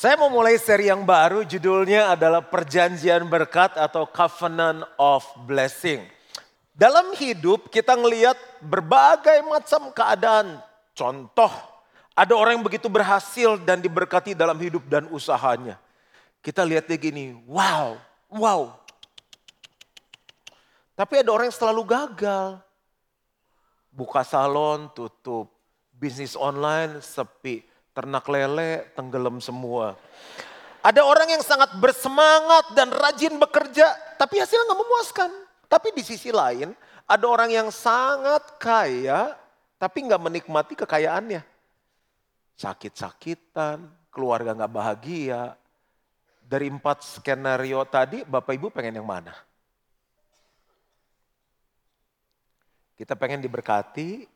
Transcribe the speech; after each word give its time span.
Saya 0.00 0.16
mau 0.16 0.32
mulai 0.32 0.56
seri 0.56 0.88
yang 0.88 1.04
baru, 1.04 1.44
judulnya 1.44 2.16
adalah 2.16 2.40
Perjanjian 2.40 3.20
Berkat 3.28 3.76
atau 3.76 4.08
Covenant 4.08 4.88
of 4.96 5.28
Blessing. 5.44 6.08
Dalam 6.72 7.12
hidup 7.20 7.68
kita 7.68 8.00
ngelihat 8.00 8.32
berbagai 8.64 9.44
macam 9.44 9.92
keadaan. 9.92 10.56
Contoh, 10.96 11.52
ada 12.16 12.32
orang 12.32 12.56
yang 12.56 12.64
begitu 12.64 12.88
berhasil 12.88 13.60
dan 13.60 13.84
diberkati 13.84 14.32
dalam 14.32 14.56
hidup 14.56 14.88
dan 14.88 15.04
usahanya. 15.12 15.76
Kita 16.40 16.64
lihat 16.64 16.88
dia 16.88 16.96
gini, 16.96 17.36
wow, 17.44 18.00
wow. 18.32 18.72
Tapi 20.96 21.20
ada 21.20 21.28
orang 21.28 21.52
yang 21.52 21.58
selalu 21.60 21.84
gagal. 21.84 22.56
Buka 23.92 24.24
salon, 24.24 24.88
tutup. 24.96 25.52
Bisnis 25.92 26.32
online, 26.40 27.04
sepi 27.04 27.68
ternak 27.94 28.26
lele 28.30 28.90
tenggelam 28.94 29.42
semua. 29.42 29.98
Ada 30.80 31.04
orang 31.04 31.28
yang 31.28 31.44
sangat 31.44 31.76
bersemangat 31.76 32.72
dan 32.72 32.88
rajin 32.88 33.36
bekerja, 33.36 34.16
tapi 34.16 34.40
hasilnya 34.40 34.64
nggak 34.64 34.80
memuaskan. 34.80 35.30
Tapi 35.68 35.92
di 35.92 36.00
sisi 36.00 36.32
lain, 36.32 36.72
ada 37.04 37.26
orang 37.28 37.52
yang 37.52 37.68
sangat 37.68 38.56
kaya, 38.56 39.36
tapi 39.76 40.08
nggak 40.08 40.22
menikmati 40.24 40.72
kekayaannya. 40.72 41.44
Sakit-sakitan, 42.56 43.84
keluarga 44.08 44.56
nggak 44.56 44.72
bahagia. 44.72 45.54
Dari 46.40 46.66
empat 46.66 47.04
skenario 47.06 47.84
tadi, 47.86 48.24
Bapak 48.24 48.56
Ibu 48.56 48.72
pengen 48.72 48.98
yang 48.98 49.06
mana? 49.06 49.36
Kita 52.96 53.14
pengen 53.16 53.40
diberkati, 53.40 54.28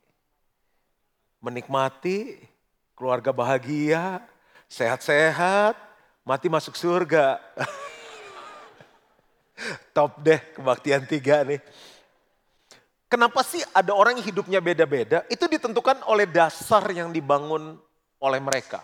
menikmati, 1.43 2.39
keluarga 2.95 3.35
bahagia, 3.35 4.23
sehat-sehat, 4.71 5.75
mati 6.23 6.47
masuk 6.51 6.79
surga. 6.79 7.39
Top 9.95 10.19
deh 10.23 10.39
kebaktian 10.59 11.07
tiga 11.07 11.47
nih. 11.47 11.63
Kenapa 13.07 13.47
sih 13.47 13.63
ada 13.71 13.95
orang 13.95 14.19
yang 14.19 14.27
hidupnya 14.27 14.59
beda-beda? 14.59 15.23
Itu 15.31 15.47
ditentukan 15.47 16.03
oleh 16.11 16.27
dasar 16.27 16.83
yang 16.91 17.15
dibangun 17.15 17.79
oleh 18.19 18.41
mereka. 18.43 18.83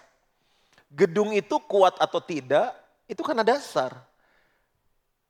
Gedung 0.86 1.34
itu 1.34 1.58
kuat 1.66 1.98
atau 1.98 2.22
tidak, 2.22 2.70
itu 3.10 3.18
karena 3.26 3.42
dasar. 3.42 3.90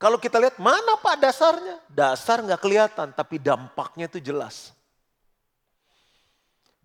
Kalau 0.01 0.17
kita 0.17 0.41
lihat 0.41 0.57
mana 0.57 0.97
pak 1.01 1.21
dasarnya? 1.21 1.77
Dasar 1.89 2.41
nggak 2.41 2.61
kelihatan, 2.61 3.09
tapi 3.13 3.37
dampaknya 3.37 4.09
itu 4.09 4.21
jelas. 4.21 4.73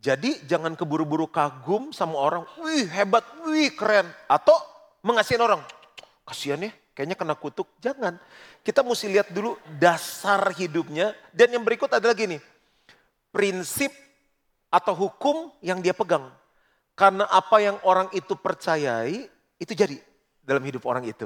Jadi 0.06 0.46
jangan 0.46 0.78
keburu-buru 0.78 1.26
kagum 1.26 1.90
sama 1.90 2.14
orang, 2.22 2.46
wih 2.62 2.86
hebat, 2.86 3.26
wih 3.42 3.74
keren. 3.74 4.06
Atau 4.30 4.54
mengasihin 5.02 5.42
orang, 5.42 5.66
kasihan 6.22 6.62
ya 6.62 6.70
kayaknya 6.94 7.18
kena 7.18 7.34
kutuk. 7.34 7.66
Jangan, 7.82 8.22
kita 8.62 8.86
mesti 8.86 9.10
lihat 9.10 9.34
dulu 9.34 9.58
dasar 9.82 10.54
hidupnya. 10.54 11.18
Dan 11.34 11.58
yang 11.58 11.66
berikut 11.66 11.90
adalah 11.90 12.14
gini, 12.14 12.38
prinsip 13.34 13.90
atau 14.70 14.94
hukum 14.94 15.50
yang 15.66 15.82
dia 15.82 15.98
pegang. 15.98 16.30
Karena 16.94 17.26
apa 17.26 17.58
yang 17.58 17.82
orang 17.82 18.08
itu 18.14 18.38
percayai, 18.38 19.26
itu 19.58 19.74
jadi 19.74 19.98
dalam 20.46 20.62
hidup 20.62 20.86
orang 20.86 21.04
itu. 21.10 21.26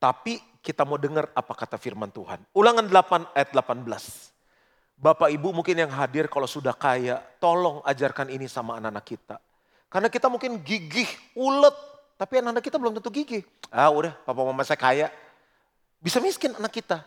Tapi 0.00 0.40
kita 0.64 0.88
mau 0.88 0.96
dengar 0.96 1.28
apa 1.36 1.52
kata 1.52 1.76
firman 1.76 2.08
Tuhan. 2.08 2.40
Ulangan 2.56 2.88
8 2.88 3.36
ayat 3.36 3.52
18. 3.52 4.35
Bapak 4.96 5.28
Ibu 5.28 5.52
mungkin 5.52 5.76
yang 5.76 5.92
hadir 5.92 6.24
kalau 6.24 6.48
sudah 6.48 6.72
kaya, 6.72 7.20
tolong 7.36 7.84
ajarkan 7.84 8.32
ini 8.32 8.48
sama 8.48 8.80
anak-anak 8.80 9.04
kita. 9.04 9.36
Karena 9.92 10.08
kita 10.08 10.32
mungkin 10.32 10.56
gigih, 10.64 11.08
ulet, 11.36 11.76
tapi 12.16 12.40
anak-anak 12.40 12.64
kita 12.64 12.80
belum 12.80 12.96
tentu 12.96 13.12
gigih. 13.12 13.44
Ah 13.68 13.92
udah, 13.92 14.16
papa 14.24 14.40
mama 14.40 14.64
saya 14.64 14.80
kaya. 14.80 15.12
Bisa 16.00 16.16
miskin 16.16 16.56
anak 16.56 16.72
kita. 16.72 17.04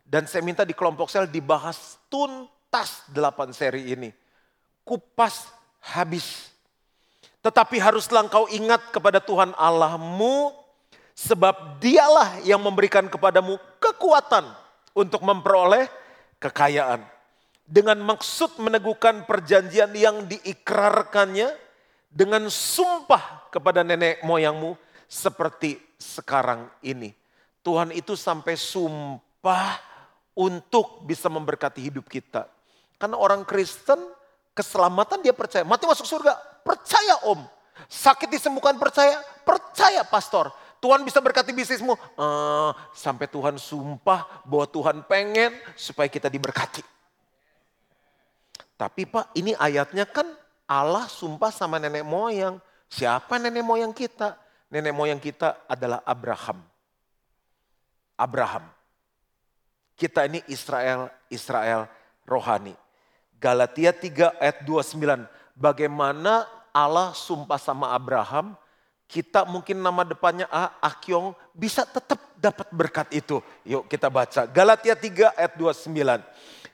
Dan 0.00 0.24
saya 0.24 0.40
minta 0.40 0.64
di 0.64 0.72
kelompok 0.72 1.12
sel 1.12 1.28
dibahas 1.28 2.00
tuntas 2.08 3.04
delapan 3.12 3.52
seri 3.52 3.92
ini. 3.92 4.10
Kupas 4.82 5.52
habis. 5.92 6.50
Tetapi 7.44 7.76
haruslah 7.76 8.24
engkau 8.24 8.48
ingat 8.48 8.90
kepada 8.96 9.20
Tuhan 9.20 9.52
Allahmu, 9.60 10.56
sebab 11.12 11.76
dialah 11.84 12.40
yang 12.48 12.64
memberikan 12.64 13.12
kepadamu 13.12 13.60
kekuatan 13.76 14.48
untuk 14.96 15.20
memperoleh 15.20 15.99
kekayaan. 16.40 17.04
Dengan 17.70 18.02
maksud 18.02 18.58
meneguhkan 18.58 19.28
perjanjian 19.30 19.94
yang 19.94 20.26
diikrarkannya 20.26 21.54
dengan 22.10 22.50
sumpah 22.50 23.46
kepada 23.54 23.86
nenek 23.86 24.26
moyangmu 24.26 24.74
seperti 25.06 25.78
sekarang 25.94 26.66
ini. 26.82 27.14
Tuhan 27.62 27.94
itu 27.94 28.18
sampai 28.18 28.58
sumpah 28.58 29.78
untuk 30.34 31.06
bisa 31.06 31.30
memberkati 31.30 31.78
hidup 31.78 32.10
kita. 32.10 32.50
Karena 32.98 33.14
orang 33.14 33.46
Kristen 33.46 34.02
keselamatan 34.56 35.22
dia 35.22 35.36
percaya. 35.36 35.62
Mati 35.62 35.86
masuk 35.86 36.08
surga, 36.08 36.34
percaya 36.66 37.22
om. 37.30 37.38
Sakit 37.86 38.28
disembuhkan 38.28 38.76
percaya, 38.76 39.22
percaya 39.46 40.04
pastor. 40.04 40.52
Tuhan 40.80 41.04
bisa 41.04 41.20
berkati 41.20 41.52
bisnismu. 41.52 41.92
Uh, 42.16 42.72
sampai 42.96 43.28
Tuhan 43.28 43.60
sumpah 43.60 44.44
bahwa 44.48 44.66
Tuhan 44.66 45.04
pengen 45.04 45.52
supaya 45.76 46.08
kita 46.08 46.32
diberkati. 46.32 46.80
Tapi 48.80 49.04
Pak 49.04 49.36
ini 49.36 49.52
ayatnya 49.60 50.08
kan 50.08 50.24
Allah 50.64 51.04
sumpah 51.04 51.52
sama 51.52 51.76
nenek 51.76 52.00
moyang. 52.00 52.56
Siapa 52.88 53.36
nenek 53.36 53.60
moyang 53.60 53.92
kita? 53.92 54.40
Nenek 54.72 54.96
moyang 54.96 55.20
kita 55.20 55.68
adalah 55.68 56.00
Abraham. 56.08 56.64
Abraham. 58.16 58.64
Kita 60.00 60.24
ini 60.24 60.40
Israel, 60.48 61.12
Israel 61.28 61.84
rohani. 62.24 62.72
Galatia 63.36 63.92
3 63.92 64.40
ayat 64.40 64.64
29. 64.64 65.28
Bagaimana 65.52 66.48
Allah 66.72 67.12
sumpah 67.12 67.60
sama 67.60 67.92
Abraham, 67.92 68.56
kita 69.10 69.42
mungkin 69.42 69.82
nama 69.82 70.06
depannya 70.06 70.46
A, 70.46 70.70
Akyong, 70.78 71.34
bisa 71.50 71.82
tetap 71.82 72.30
dapat 72.38 72.70
berkat 72.70 73.10
itu. 73.10 73.42
Yuk 73.66 73.90
kita 73.90 74.06
baca. 74.06 74.46
Galatia 74.46 74.94
3 74.94 75.34
ayat 75.34 75.52
29. 75.58 75.90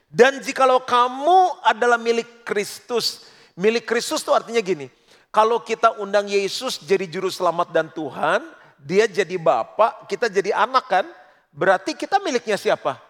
Dan 0.07 0.37
jikalau 0.45 0.85
kamu 0.85 1.65
adalah 1.65 1.97
milik 1.97 2.45
Kristus. 2.45 3.25
Milik 3.57 3.89
Kristus 3.89 4.21
itu 4.21 4.31
artinya 4.31 4.61
gini. 4.61 4.87
Kalau 5.33 5.65
kita 5.65 5.97
undang 5.97 6.29
Yesus 6.29 6.77
jadi 6.77 7.09
juru 7.09 7.33
selamat 7.33 7.73
dan 7.73 7.89
Tuhan, 7.89 8.45
dia 8.77 9.09
jadi 9.09 9.35
bapak, 9.35 10.05
kita 10.05 10.29
jadi 10.29 10.53
anak 10.53 10.85
kan. 10.87 11.05
Berarti 11.49 11.97
kita 11.97 12.21
miliknya 12.21 12.55
siapa? 12.55 13.01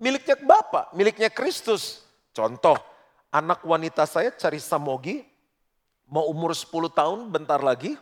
Miliknya 0.00 0.40
bapak, 0.40 0.96
miliknya 0.96 1.28
Kristus. 1.28 2.08
Contoh, 2.32 2.80
anak 3.28 3.60
wanita 3.62 4.08
saya 4.08 4.32
cari 4.32 4.60
Samogi, 4.60 5.24
mau 6.08 6.24
umur 6.32 6.56
10 6.56 6.88
tahun 6.88 7.28
bentar 7.28 7.60
lagi, 7.60 7.96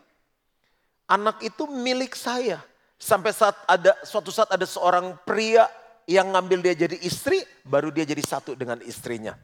anak 1.08 1.44
itu 1.44 1.68
milik 1.68 2.16
saya. 2.16 2.60
Sampai 2.94 3.36
saat 3.36 3.58
ada 3.68 3.92
suatu 4.06 4.32
saat 4.32 4.48
ada 4.48 4.64
seorang 4.64 5.18
pria 5.28 5.68
yang 6.08 6.32
ngambil 6.32 6.64
dia 6.64 6.88
jadi 6.88 6.96
istri, 7.04 7.44
baru 7.64 7.92
dia 7.92 8.04
jadi 8.08 8.20
satu 8.24 8.56
dengan 8.56 8.80
istrinya. 8.84 9.36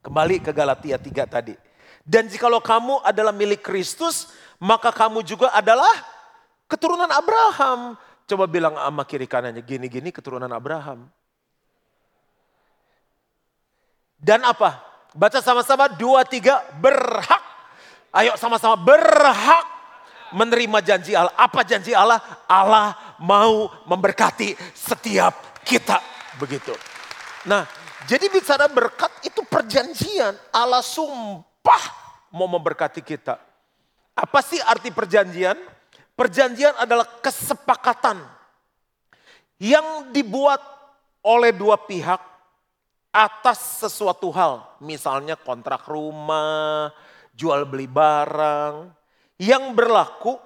Kembali 0.00 0.40
ke 0.40 0.52
Galatia 0.52 0.96
3 0.96 1.28
tadi. 1.28 1.54
Dan 2.00 2.26
jikalau 2.28 2.64
kamu 2.64 3.04
adalah 3.04 3.32
milik 3.32 3.60
Kristus, 3.60 4.32
maka 4.56 4.88
kamu 4.88 5.20
juga 5.24 5.52
adalah 5.52 5.92
keturunan 6.64 7.08
Abraham. 7.08 7.96
Coba 8.24 8.44
bilang 8.48 8.76
sama 8.76 9.04
kiri 9.04 9.28
kanannya, 9.28 9.60
gini-gini 9.60 10.08
keturunan 10.08 10.48
Abraham. 10.48 11.08
Dan 14.20 14.44
apa? 14.44 14.80
Baca 15.16 15.40
sama-sama 15.40 15.88
dua 15.92 16.24
tiga 16.28 16.60
berhak. 16.76 17.42
Ayo 18.10 18.36
sama-sama 18.36 18.76
berhak 18.76 19.79
menerima 20.34 20.78
janji 20.82 21.12
Allah. 21.14 21.34
Apa 21.36 21.62
janji 21.62 21.94
Allah? 21.94 22.18
Allah 22.46 23.16
mau 23.22 23.70
memberkati 23.86 24.54
setiap 24.74 25.62
kita. 25.64 26.00
Begitu. 26.38 26.72
Nah, 27.46 27.64
jadi 28.08 28.28
bicara 28.32 28.68
berkat 28.68 29.12
itu 29.24 29.44
perjanjian. 29.44 30.36
Allah 30.52 30.84
sumpah 30.84 31.84
mau 32.32 32.48
memberkati 32.48 33.04
kita. 33.04 33.36
Apa 34.16 34.40
sih 34.44 34.60
arti 34.60 34.92
perjanjian? 34.92 35.56
Perjanjian 36.12 36.76
adalah 36.76 37.08
kesepakatan 37.24 38.20
yang 39.56 40.12
dibuat 40.12 40.60
oleh 41.24 41.52
dua 41.52 41.80
pihak 41.80 42.20
atas 43.08 43.80
sesuatu 43.80 44.28
hal. 44.32 44.76
Misalnya 44.84 45.36
kontrak 45.40 45.88
rumah, 45.88 46.92
jual 47.32 47.64
beli 47.64 47.88
barang, 47.88 48.92
yang 49.40 49.72
berlaku 49.72 50.36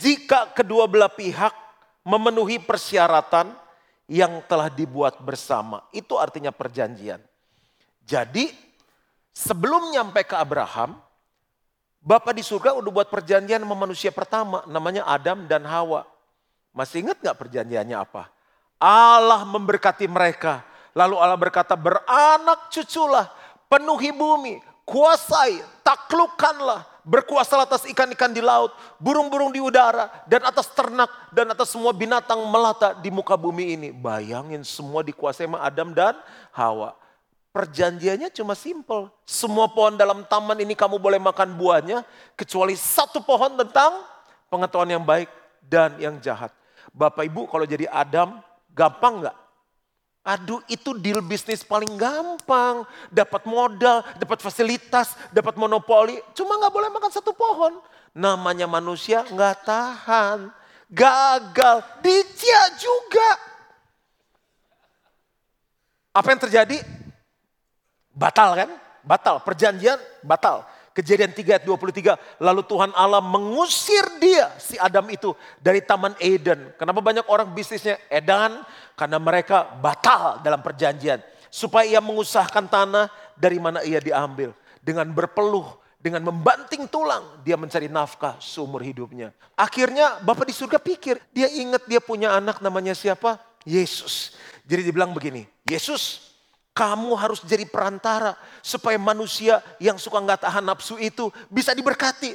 jika 0.00 0.48
kedua 0.56 0.88
belah 0.88 1.12
pihak 1.12 1.52
memenuhi 2.08 2.56
persyaratan 2.56 3.52
yang 4.08 4.40
telah 4.48 4.72
dibuat 4.72 5.20
bersama. 5.20 5.84
Itu 5.92 6.16
artinya 6.16 6.48
perjanjian. 6.48 7.20
Jadi 8.00 8.48
sebelum 9.36 9.92
nyampe 9.92 10.24
ke 10.24 10.36
Abraham, 10.40 10.96
Bapak 12.04 12.36
di 12.36 12.44
surga 12.44 12.76
udah 12.76 12.92
buat 12.92 13.08
perjanjian 13.08 13.64
sama 13.64 13.72
manusia 13.72 14.12
pertama, 14.12 14.60
namanya 14.68 15.08
Adam 15.08 15.48
dan 15.48 15.64
Hawa. 15.64 16.04
Masih 16.76 17.00
ingat 17.00 17.16
gak 17.24 17.40
perjanjiannya 17.40 17.96
apa? 17.96 18.28
Allah 18.76 19.40
memberkati 19.48 20.04
mereka. 20.04 20.60
Lalu 20.92 21.16
Allah 21.16 21.40
berkata, 21.40 21.72
beranak 21.72 22.68
cuculah, 22.68 23.32
penuhi 23.72 24.12
bumi, 24.12 24.60
kuasai, 24.84 25.64
taklukkanlah, 25.80 26.84
berkuasa 27.04 27.60
atas 27.60 27.84
ikan-ikan 27.86 28.32
di 28.32 28.40
laut, 28.40 28.72
burung-burung 28.96 29.52
di 29.52 29.60
udara, 29.60 30.10
dan 30.24 30.42
atas 30.42 30.72
ternak, 30.72 31.12
dan 31.30 31.46
atas 31.52 31.70
semua 31.70 31.92
binatang 31.92 32.40
melata 32.48 32.96
di 32.96 33.12
muka 33.12 33.36
bumi 33.36 33.76
ini. 33.76 33.88
Bayangin 33.92 34.64
semua 34.64 35.04
dikuasai 35.04 35.46
sama 35.46 35.60
Adam 35.62 35.92
dan 35.92 36.16
Hawa. 36.50 36.96
Perjanjiannya 37.54 38.34
cuma 38.34 38.58
simple. 38.58 39.12
Semua 39.22 39.70
pohon 39.70 39.94
dalam 39.94 40.26
taman 40.26 40.58
ini 40.58 40.74
kamu 40.74 40.98
boleh 40.98 41.22
makan 41.22 41.54
buahnya. 41.54 42.02
Kecuali 42.34 42.74
satu 42.74 43.22
pohon 43.22 43.54
tentang 43.54 44.02
pengetahuan 44.50 44.90
yang 44.90 45.04
baik 45.06 45.30
dan 45.62 45.94
yang 46.02 46.18
jahat. 46.18 46.50
Bapak 46.90 47.22
ibu 47.30 47.46
kalau 47.46 47.62
jadi 47.62 47.86
Adam 47.86 48.42
gampang 48.74 49.22
nggak? 49.22 49.43
Aduh 50.24 50.64
itu 50.72 50.96
deal 50.96 51.20
bisnis 51.20 51.60
paling 51.60 52.00
gampang. 52.00 52.88
Dapat 53.12 53.44
modal, 53.44 54.00
dapat 54.16 54.40
fasilitas, 54.40 55.12
dapat 55.28 55.52
monopoli. 55.60 56.16
Cuma 56.32 56.56
nggak 56.56 56.72
boleh 56.72 56.88
makan 56.88 57.12
satu 57.12 57.36
pohon. 57.36 57.76
Namanya 58.16 58.64
manusia 58.64 59.20
nggak 59.28 59.68
tahan. 59.68 60.48
Gagal, 60.88 61.84
dicia 62.00 62.62
juga. 62.80 63.30
Apa 66.16 66.32
yang 66.32 66.40
terjadi? 66.40 66.78
Batal 68.14 68.56
kan? 68.56 68.70
Batal. 69.04 69.44
Perjanjian 69.44 70.00
batal. 70.24 70.64
Kejadian 70.94 71.34
3 71.34 71.58
ayat 71.58 71.64
23. 71.66 72.38
Lalu 72.38 72.62
Tuhan 72.70 72.94
Allah 72.94 73.18
mengusir 73.18 74.06
dia, 74.22 74.54
si 74.62 74.78
Adam 74.78 75.10
itu, 75.10 75.34
dari 75.58 75.82
Taman 75.82 76.14
Eden. 76.22 76.70
Kenapa 76.78 77.02
banyak 77.02 77.26
orang 77.26 77.50
bisnisnya 77.50 77.98
Edan? 78.06 78.62
Karena 78.94 79.18
mereka 79.18 79.74
batal 79.82 80.38
dalam 80.46 80.62
perjanjian. 80.62 81.18
Supaya 81.50 81.98
ia 81.98 81.98
mengusahakan 81.98 82.70
tanah 82.70 83.10
dari 83.34 83.58
mana 83.58 83.82
ia 83.82 83.98
diambil. 83.98 84.54
Dengan 84.78 85.10
berpeluh, 85.10 85.66
dengan 85.98 86.22
membanting 86.30 86.86
tulang, 86.86 87.42
dia 87.42 87.58
mencari 87.58 87.90
nafkah 87.90 88.38
seumur 88.38 88.78
hidupnya. 88.86 89.34
Akhirnya 89.58 90.22
Bapak 90.22 90.46
di 90.46 90.54
surga 90.54 90.78
pikir, 90.78 91.18
dia 91.34 91.50
ingat 91.50 91.90
dia 91.90 91.98
punya 91.98 92.38
anak 92.38 92.62
namanya 92.62 92.94
siapa? 92.94 93.42
Yesus. 93.66 94.38
Jadi 94.62 94.94
dibilang 94.94 95.10
begini, 95.10 95.42
Yesus 95.66 96.33
kamu 96.74 97.14
harus 97.14 97.38
jadi 97.46 97.62
perantara 97.70 98.34
supaya 98.58 98.98
manusia 98.98 99.62
yang 99.78 99.94
suka 99.94 100.18
nggak 100.18 100.42
tahan 100.42 100.66
nafsu 100.66 100.98
itu 100.98 101.30
bisa 101.46 101.70
diberkati. 101.70 102.34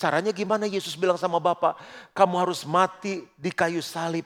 Caranya 0.00 0.32
gimana 0.32 0.64
Yesus 0.64 0.96
bilang 0.96 1.20
sama 1.20 1.36
Bapak? 1.36 1.78
Kamu 2.16 2.34
harus 2.40 2.64
mati 2.64 3.28
di 3.36 3.52
kayu 3.52 3.84
salib. 3.84 4.24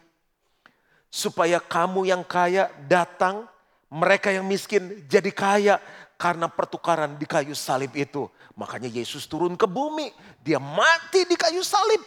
Supaya 1.10 1.58
kamu 1.58 2.06
yang 2.06 2.22
kaya 2.22 2.70
datang, 2.86 3.50
mereka 3.90 4.30
yang 4.30 4.46
miskin 4.46 5.04
jadi 5.10 5.34
kaya 5.34 5.76
karena 6.14 6.46
pertukaran 6.46 7.18
di 7.18 7.26
kayu 7.26 7.52
salib 7.52 7.90
itu. 7.98 8.30
Makanya 8.54 8.86
Yesus 8.86 9.26
turun 9.26 9.58
ke 9.58 9.66
bumi, 9.66 10.14
dia 10.40 10.62
mati 10.62 11.26
di 11.26 11.34
kayu 11.34 11.66
salib. 11.66 12.00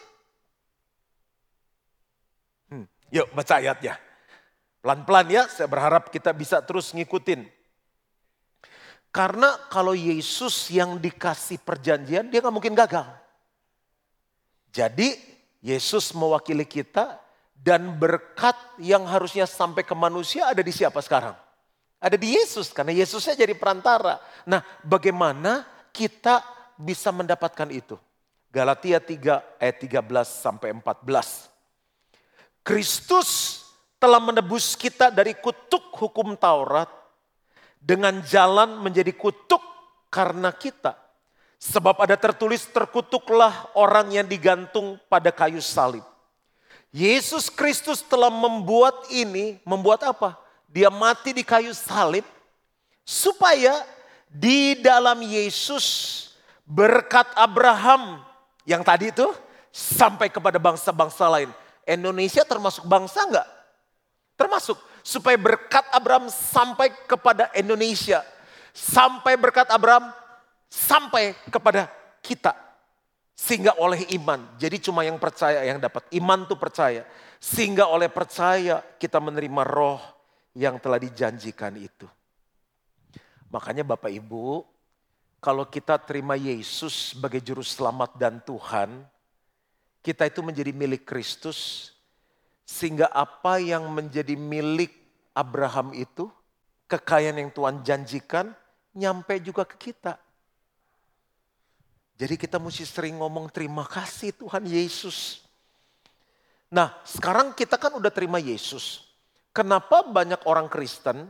Hmm, 2.71 2.87
yuk 3.11 3.27
baca 3.35 3.59
ayatnya. 3.59 3.99
Pelan-pelan 4.81 5.27
ya, 5.29 5.43
saya 5.45 5.69
berharap 5.69 6.09
kita 6.09 6.33
bisa 6.33 6.57
terus 6.65 6.89
ngikutin. 6.89 7.45
Karena 9.13 9.59
kalau 9.69 9.93
Yesus 9.93 10.73
yang 10.73 10.97
dikasih 10.97 11.61
perjanjian, 11.61 12.33
dia 12.33 12.41
nggak 12.41 12.55
mungkin 12.55 12.73
gagal. 12.73 13.05
Jadi 14.73 15.13
Yesus 15.61 16.15
mewakili 16.17 16.65
kita 16.65 17.21
dan 17.53 17.93
berkat 18.01 18.57
yang 18.81 19.05
harusnya 19.05 19.45
sampai 19.45 19.85
ke 19.85 19.93
manusia 19.93 20.49
ada 20.49 20.65
di 20.65 20.73
siapa 20.73 20.97
sekarang? 21.03 21.37
Ada 22.01 22.17
di 22.17 22.33
Yesus, 22.33 22.73
karena 22.73 22.97
Yesusnya 22.97 23.37
jadi 23.37 23.53
perantara. 23.53 24.17
Nah 24.49 24.65
bagaimana 24.81 25.61
kita 25.93 26.41
bisa 26.73 27.13
mendapatkan 27.13 27.69
itu? 27.69 27.93
Galatia 28.49 28.97
3 28.97 29.61
ayat 29.61 29.77
13 29.77 30.01
sampai 30.25 30.73
14. 30.73 31.53
Kristus 32.65 33.60
telah 34.01 34.17
menebus 34.17 34.73
kita 34.73 35.13
dari 35.13 35.37
kutuk 35.37 35.93
hukum 35.93 36.33
Taurat 36.33 36.89
dengan 37.77 38.17
jalan 38.25 38.81
menjadi 38.81 39.13
kutuk 39.13 39.61
karena 40.09 40.49
kita. 40.49 40.97
Sebab 41.61 42.01
ada 42.01 42.17
tertulis 42.17 42.65
terkutuklah 42.65 43.69
orang 43.77 44.09
yang 44.09 44.25
digantung 44.25 44.97
pada 45.05 45.29
kayu 45.29 45.61
salib. 45.61 46.01
Yesus 46.89 47.53
Kristus 47.53 48.01
telah 48.01 48.33
membuat 48.33 49.05
ini, 49.13 49.61
membuat 49.61 50.01
apa? 50.01 50.41
Dia 50.65 50.89
mati 50.89 51.37
di 51.37 51.45
kayu 51.45 51.69
salib 51.77 52.25
supaya 53.05 53.85
di 54.25 54.81
dalam 54.81 55.21
Yesus 55.21 55.85
berkat 56.65 57.29
Abraham 57.37 58.25
yang 58.65 58.81
tadi 58.81 59.13
itu 59.13 59.29
sampai 59.69 60.33
kepada 60.33 60.57
bangsa-bangsa 60.57 61.29
lain. 61.29 61.53
Indonesia 61.85 62.41
termasuk 62.41 62.89
bangsa 62.89 63.29
enggak? 63.29 63.60
Termasuk 64.41 64.81
supaya 65.05 65.37
berkat 65.37 65.85
Abraham 65.93 66.33
sampai 66.33 66.89
kepada 67.05 67.53
Indonesia. 67.53 68.25
Sampai 68.73 69.37
berkat 69.37 69.69
Abraham 69.69 70.09
sampai 70.65 71.37
kepada 71.53 71.85
kita. 72.25 72.57
Sehingga 73.37 73.77
oleh 73.77 74.09
iman, 74.17 74.41
jadi 74.57 74.81
cuma 74.81 75.05
yang 75.05 75.21
percaya 75.21 75.61
yang 75.61 75.77
dapat. 75.77 76.09
Iman 76.09 76.49
tuh 76.49 76.57
percaya. 76.57 77.05
Sehingga 77.37 77.85
oleh 77.85 78.09
percaya 78.09 78.81
kita 78.97 79.21
menerima 79.21 79.61
roh 79.61 80.01
yang 80.57 80.81
telah 80.81 80.97
dijanjikan 80.97 81.77
itu. 81.77 82.09
Makanya 83.53 83.85
Bapak 83.85 84.09
Ibu, 84.09 84.65
kalau 85.37 85.69
kita 85.69 86.01
terima 86.01 86.33
Yesus 86.33 87.13
sebagai 87.13 87.41
juru 87.43 87.61
selamat 87.61 88.17
dan 88.17 88.41
Tuhan, 88.41 89.05
kita 90.01 90.25
itu 90.25 90.41
menjadi 90.41 90.73
milik 90.73 91.05
Kristus, 91.05 91.91
sehingga 92.63 93.09
apa 93.11 93.59
yang 93.59 93.89
menjadi 93.91 94.33
milik 94.37 94.93
Abraham 95.35 95.95
itu, 95.95 96.27
kekayaan 96.91 97.39
yang 97.39 97.51
Tuhan 97.51 97.75
janjikan, 97.83 98.51
nyampe 98.95 99.39
juga 99.39 99.63
ke 99.63 99.91
kita. 99.91 100.19
Jadi 102.21 102.37
kita 102.37 102.61
mesti 102.61 102.85
sering 102.85 103.17
ngomong 103.17 103.49
terima 103.49 103.81
kasih 103.81 104.35
Tuhan 104.37 104.67
Yesus. 104.69 105.41
Nah 106.69 106.93
sekarang 107.01 107.57
kita 107.57 107.81
kan 107.81 107.97
udah 107.97 108.13
terima 108.13 108.37
Yesus. 108.37 109.09
Kenapa 109.51 110.05
banyak 110.05 110.45
orang 110.45 110.69
Kristen, 110.69 111.27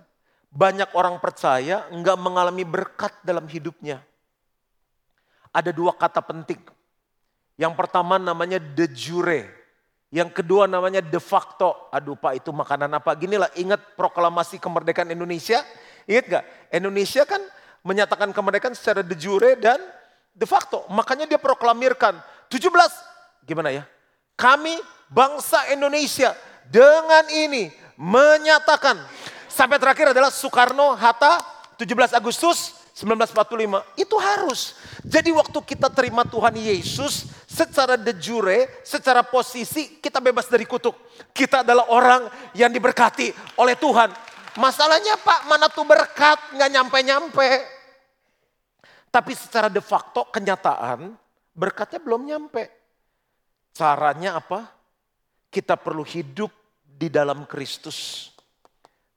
banyak 0.52 0.92
orang 0.94 1.18
percaya 1.24 1.88
nggak 1.90 2.18
mengalami 2.20 2.68
berkat 2.68 3.16
dalam 3.24 3.48
hidupnya? 3.48 4.04
Ada 5.56 5.72
dua 5.72 5.96
kata 5.96 6.20
penting. 6.20 6.60
Yang 7.56 7.74
pertama 7.80 8.20
namanya 8.20 8.60
de 8.60 8.86
jure. 8.92 9.61
Yang 10.12 10.44
kedua 10.44 10.68
namanya 10.68 11.00
de 11.00 11.20
facto. 11.24 11.88
Aduh 11.88 12.20
Pak 12.20 12.44
itu 12.44 12.52
makanan 12.52 12.92
apa? 12.92 13.16
Gini 13.16 13.40
lah 13.40 13.48
ingat 13.56 13.96
proklamasi 13.96 14.60
kemerdekaan 14.60 15.08
Indonesia? 15.08 15.64
Ingat 16.04 16.26
gak? 16.28 16.44
Indonesia 16.76 17.24
kan 17.24 17.40
menyatakan 17.82 18.36
kemerdekaan 18.36 18.76
secara 18.76 19.08
de 19.08 19.16
jure 19.16 19.56
dan 19.56 19.80
de 20.36 20.44
facto. 20.44 20.84
Makanya 20.92 21.32
dia 21.32 21.40
proklamirkan 21.40 22.20
17. 22.52 22.68
Gimana 23.48 23.72
ya? 23.72 23.88
Kami 24.36 24.76
bangsa 25.08 25.72
Indonesia 25.72 26.36
dengan 26.68 27.24
ini 27.32 27.72
menyatakan. 27.96 29.00
Sampai 29.48 29.80
terakhir 29.80 30.12
adalah 30.16 30.32
Soekarno, 30.32 30.96
Hatta, 30.96 31.40
17 31.80 32.16
Agustus 32.16 32.76
1945 32.96 33.84
itu 33.96 34.16
harus. 34.20 34.76
Jadi 35.08 35.32
waktu 35.32 35.60
kita 35.64 35.88
terima 35.88 36.28
Tuhan 36.28 36.56
Yesus 36.60 37.31
secara 37.52 38.00
de 38.00 38.16
jure, 38.16 38.80
secara 38.88 39.28
posisi 39.28 40.00
kita 40.00 40.24
bebas 40.24 40.48
dari 40.48 40.64
kutuk. 40.64 40.96
Kita 41.36 41.68
adalah 41.68 41.92
orang 41.92 42.22
yang 42.56 42.72
diberkati 42.72 43.60
oleh 43.60 43.76
Tuhan. 43.76 44.08
Masalahnya 44.56 45.20
Pak, 45.20 45.52
mana 45.52 45.68
tuh 45.68 45.84
berkat 45.84 46.40
nggak 46.56 46.72
nyampe-nyampe. 46.72 47.50
Tapi 49.12 49.36
secara 49.36 49.68
de 49.68 49.84
facto 49.84 50.32
kenyataan 50.32 51.12
berkatnya 51.52 52.00
belum 52.00 52.24
nyampe. 52.24 52.72
Caranya 53.76 54.40
apa? 54.40 54.72
Kita 55.52 55.76
perlu 55.76 56.08
hidup 56.08 56.52
di 56.88 57.12
dalam 57.12 57.44
Kristus 57.44 58.32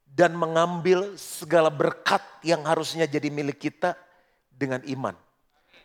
dan 0.02 0.34
mengambil 0.34 1.14
segala 1.14 1.70
berkat 1.70 2.22
yang 2.42 2.66
harusnya 2.66 3.06
jadi 3.06 3.30
milik 3.30 3.62
kita 3.70 3.94
dengan 4.50 4.82
iman. 4.86 5.14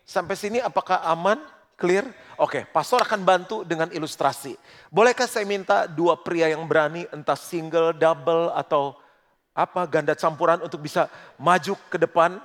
Sampai 0.05 0.33
sini 0.33 0.57
apakah 0.57 1.05
aman? 1.05 1.37
Clear? 1.79 2.05
Oke, 2.35 2.67
pastor 2.67 3.03
akan 3.03 3.23
bantu 3.23 3.63
dengan 3.63 3.87
ilustrasi. 3.91 4.59
Bolehkah 4.91 5.27
saya 5.27 5.43
minta 5.47 5.87
dua 5.87 6.19
pria 6.19 6.51
yang 6.51 6.63
berani 6.67 7.07
entah 7.11 7.39
single, 7.39 7.95
double 7.95 8.51
atau 8.55 8.95
apa 9.55 9.83
ganda 9.87 10.15
campuran 10.15 10.59
untuk 10.63 10.83
bisa 10.83 11.07
maju 11.35 11.75
ke 11.91 11.97
depan? 11.99 12.39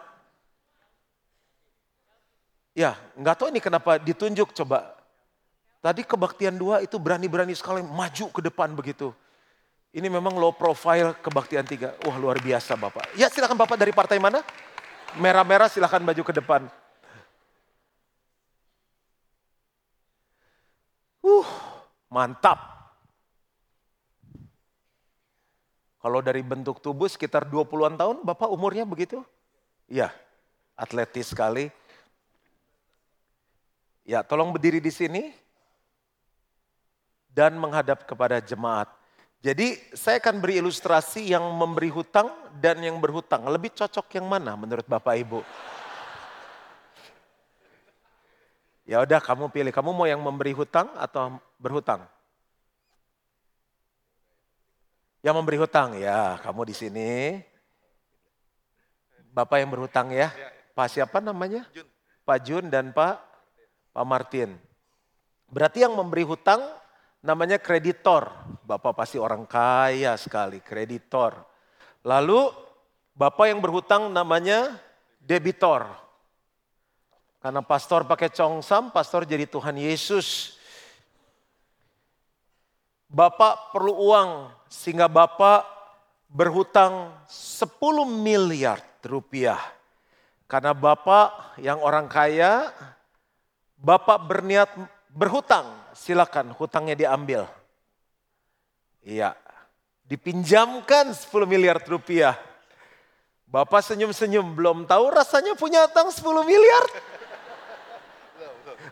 Ya, 2.74 2.98
nggak 3.14 3.34
tahu 3.38 3.48
ini 3.54 3.62
kenapa 3.62 4.02
ditunjuk 4.02 4.50
coba. 4.50 4.98
Tadi 5.78 6.02
kebaktian 6.02 6.58
dua 6.58 6.82
itu 6.82 6.98
berani-berani 6.98 7.54
sekali 7.54 7.84
maju 7.84 8.26
ke 8.34 8.40
depan 8.42 8.74
begitu. 8.74 9.14
Ini 9.94 10.10
memang 10.10 10.34
low 10.34 10.50
profile 10.50 11.14
kebaktian 11.22 11.62
tiga. 11.62 11.94
Wah 12.02 12.18
luar 12.18 12.42
biasa 12.42 12.74
Bapak. 12.74 13.14
Ya 13.14 13.30
silakan 13.30 13.54
Bapak 13.54 13.78
dari 13.78 13.94
partai 13.94 14.18
mana? 14.18 14.42
Merah-merah 15.14 15.70
silakan 15.70 16.02
maju 16.02 16.22
ke 16.26 16.34
depan. 16.34 16.66
Uh, 21.24 21.48
mantap. 22.12 22.60
Kalau 26.04 26.20
dari 26.20 26.44
bentuk 26.44 26.84
tubuh 26.84 27.08
sekitar 27.08 27.48
20-an 27.48 27.96
tahun, 27.96 28.16
Bapak 28.28 28.52
umurnya 28.52 28.84
begitu? 28.84 29.24
Iya, 29.88 30.12
atletis 30.76 31.32
sekali. 31.32 31.72
Ya, 34.04 34.20
tolong 34.20 34.52
berdiri 34.52 34.84
di 34.84 34.92
sini 34.92 35.32
dan 37.32 37.56
menghadap 37.56 38.04
kepada 38.04 38.36
jemaat. 38.44 38.92
Jadi 39.40 39.80
saya 39.96 40.20
akan 40.20 40.44
beri 40.44 40.60
ilustrasi 40.60 41.32
yang 41.32 41.44
memberi 41.56 41.88
hutang 41.88 42.28
dan 42.60 42.84
yang 42.84 43.00
berhutang. 43.00 43.48
Lebih 43.48 43.72
cocok 43.72 44.20
yang 44.20 44.28
mana 44.28 44.60
menurut 44.60 44.84
Bapak 44.84 45.16
Ibu? 45.24 45.40
Ya 48.84 49.00
udah 49.00 49.16
kamu 49.16 49.48
pilih, 49.48 49.72
kamu 49.72 49.96
mau 49.96 50.04
yang 50.04 50.20
memberi 50.20 50.52
hutang 50.52 50.92
atau 51.00 51.40
berhutang? 51.56 52.04
Yang 55.24 55.34
memberi 55.40 55.56
hutang, 55.56 55.96
ya 55.96 56.36
kamu 56.44 56.68
di 56.68 56.74
sini. 56.76 57.12
Bapak 59.32 59.56
yang 59.64 59.72
berhutang 59.72 60.12
ya. 60.12 60.28
Pak 60.76 60.92
siapa 60.92 61.24
namanya? 61.24 61.64
Pak 62.28 62.38
Jun 62.44 62.68
dan 62.68 62.92
Pak 62.92 63.24
Pak 63.96 64.04
Martin. 64.04 64.52
Berarti 65.48 65.80
yang 65.80 65.96
memberi 65.96 66.28
hutang 66.28 66.60
namanya 67.24 67.56
kreditor. 67.56 68.28
Bapak 68.68 68.92
pasti 68.92 69.16
orang 69.16 69.48
kaya 69.48 70.12
sekali, 70.20 70.60
kreditor. 70.60 71.40
Lalu 72.04 72.52
Bapak 73.16 73.48
yang 73.48 73.64
berhutang 73.64 74.12
namanya 74.12 74.76
debitor. 75.24 76.03
Karena 77.44 77.60
pastor 77.60 78.08
pakai 78.08 78.32
congsam, 78.32 78.88
pastor 78.88 79.28
jadi 79.28 79.44
Tuhan 79.44 79.76
Yesus. 79.76 80.56
Bapak 83.04 83.68
perlu 83.68 83.92
uang 83.92 84.48
sehingga 84.64 85.12
Bapak 85.12 85.60
berhutang 86.32 87.12
10 87.28 87.68
miliar 88.08 88.80
rupiah. 89.04 89.60
Karena 90.48 90.72
Bapak 90.72 91.60
yang 91.60 91.84
orang 91.84 92.08
kaya 92.08 92.72
Bapak 93.76 94.24
berniat 94.24 94.72
berhutang, 95.12 95.68
silakan 95.92 96.48
hutangnya 96.56 96.96
diambil. 96.96 97.44
Iya, 99.04 99.36
dipinjamkan 100.08 101.12
10 101.12 101.28
miliar 101.44 101.76
rupiah. 101.84 102.40
Bapak 103.44 103.84
senyum-senyum, 103.84 104.56
belum 104.56 104.88
tahu 104.88 105.12
rasanya 105.12 105.52
punya 105.60 105.84
hutang 105.84 106.08
10 106.08 106.24
miliar? 106.40 106.84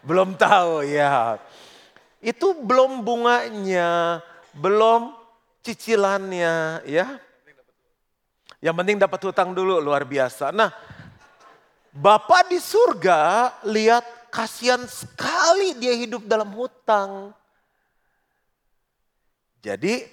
Belum 0.02 0.34
tahu 0.34 0.82
ya. 0.86 1.38
Itu 2.22 2.54
belum 2.54 3.02
bunganya, 3.02 4.22
belum 4.54 5.14
cicilannya 5.62 6.86
ya. 6.86 7.18
Yang 8.62 8.74
penting 8.78 8.98
dapat 8.98 9.20
hutang 9.26 9.50
dulu 9.54 9.82
luar 9.82 10.06
biasa. 10.06 10.54
Nah, 10.54 10.70
Bapak 11.92 12.48
di 12.48 12.56
surga 12.56 13.52
lihat 13.68 14.06
kasihan 14.32 14.80
sekali 14.86 15.76
dia 15.76 15.92
hidup 15.92 16.24
dalam 16.24 16.48
hutang. 16.54 17.36
Jadi 19.60 20.08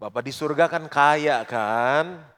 Bapak 0.00 0.22
di 0.22 0.32
surga 0.32 0.70
kan 0.70 0.86
kaya 0.88 1.42
kan. 1.44 2.35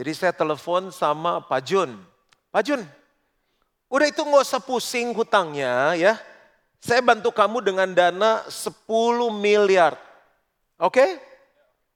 Jadi 0.00 0.16
saya 0.16 0.32
telepon 0.32 0.88
sama 0.88 1.44
Pak 1.44 1.60
Jun. 1.60 1.92
Pak 2.48 2.64
Jun, 2.64 2.80
udah 3.92 4.06
itu 4.08 4.24
nggak 4.24 4.48
usah 4.48 4.56
pusing 4.64 5.12
hutangnya 5.12 5.92
ya. 5.92 6.16
Saya 6.80 7.04
bantu 7.04 7.28
kamu 7.28 7.60
dengan 7.60 7.92
dana 7.92 8.40
10 8.48 8.80
miliar. 9.28 10.00
Oke? 10.80 10.96
Okay? 10.96 11.10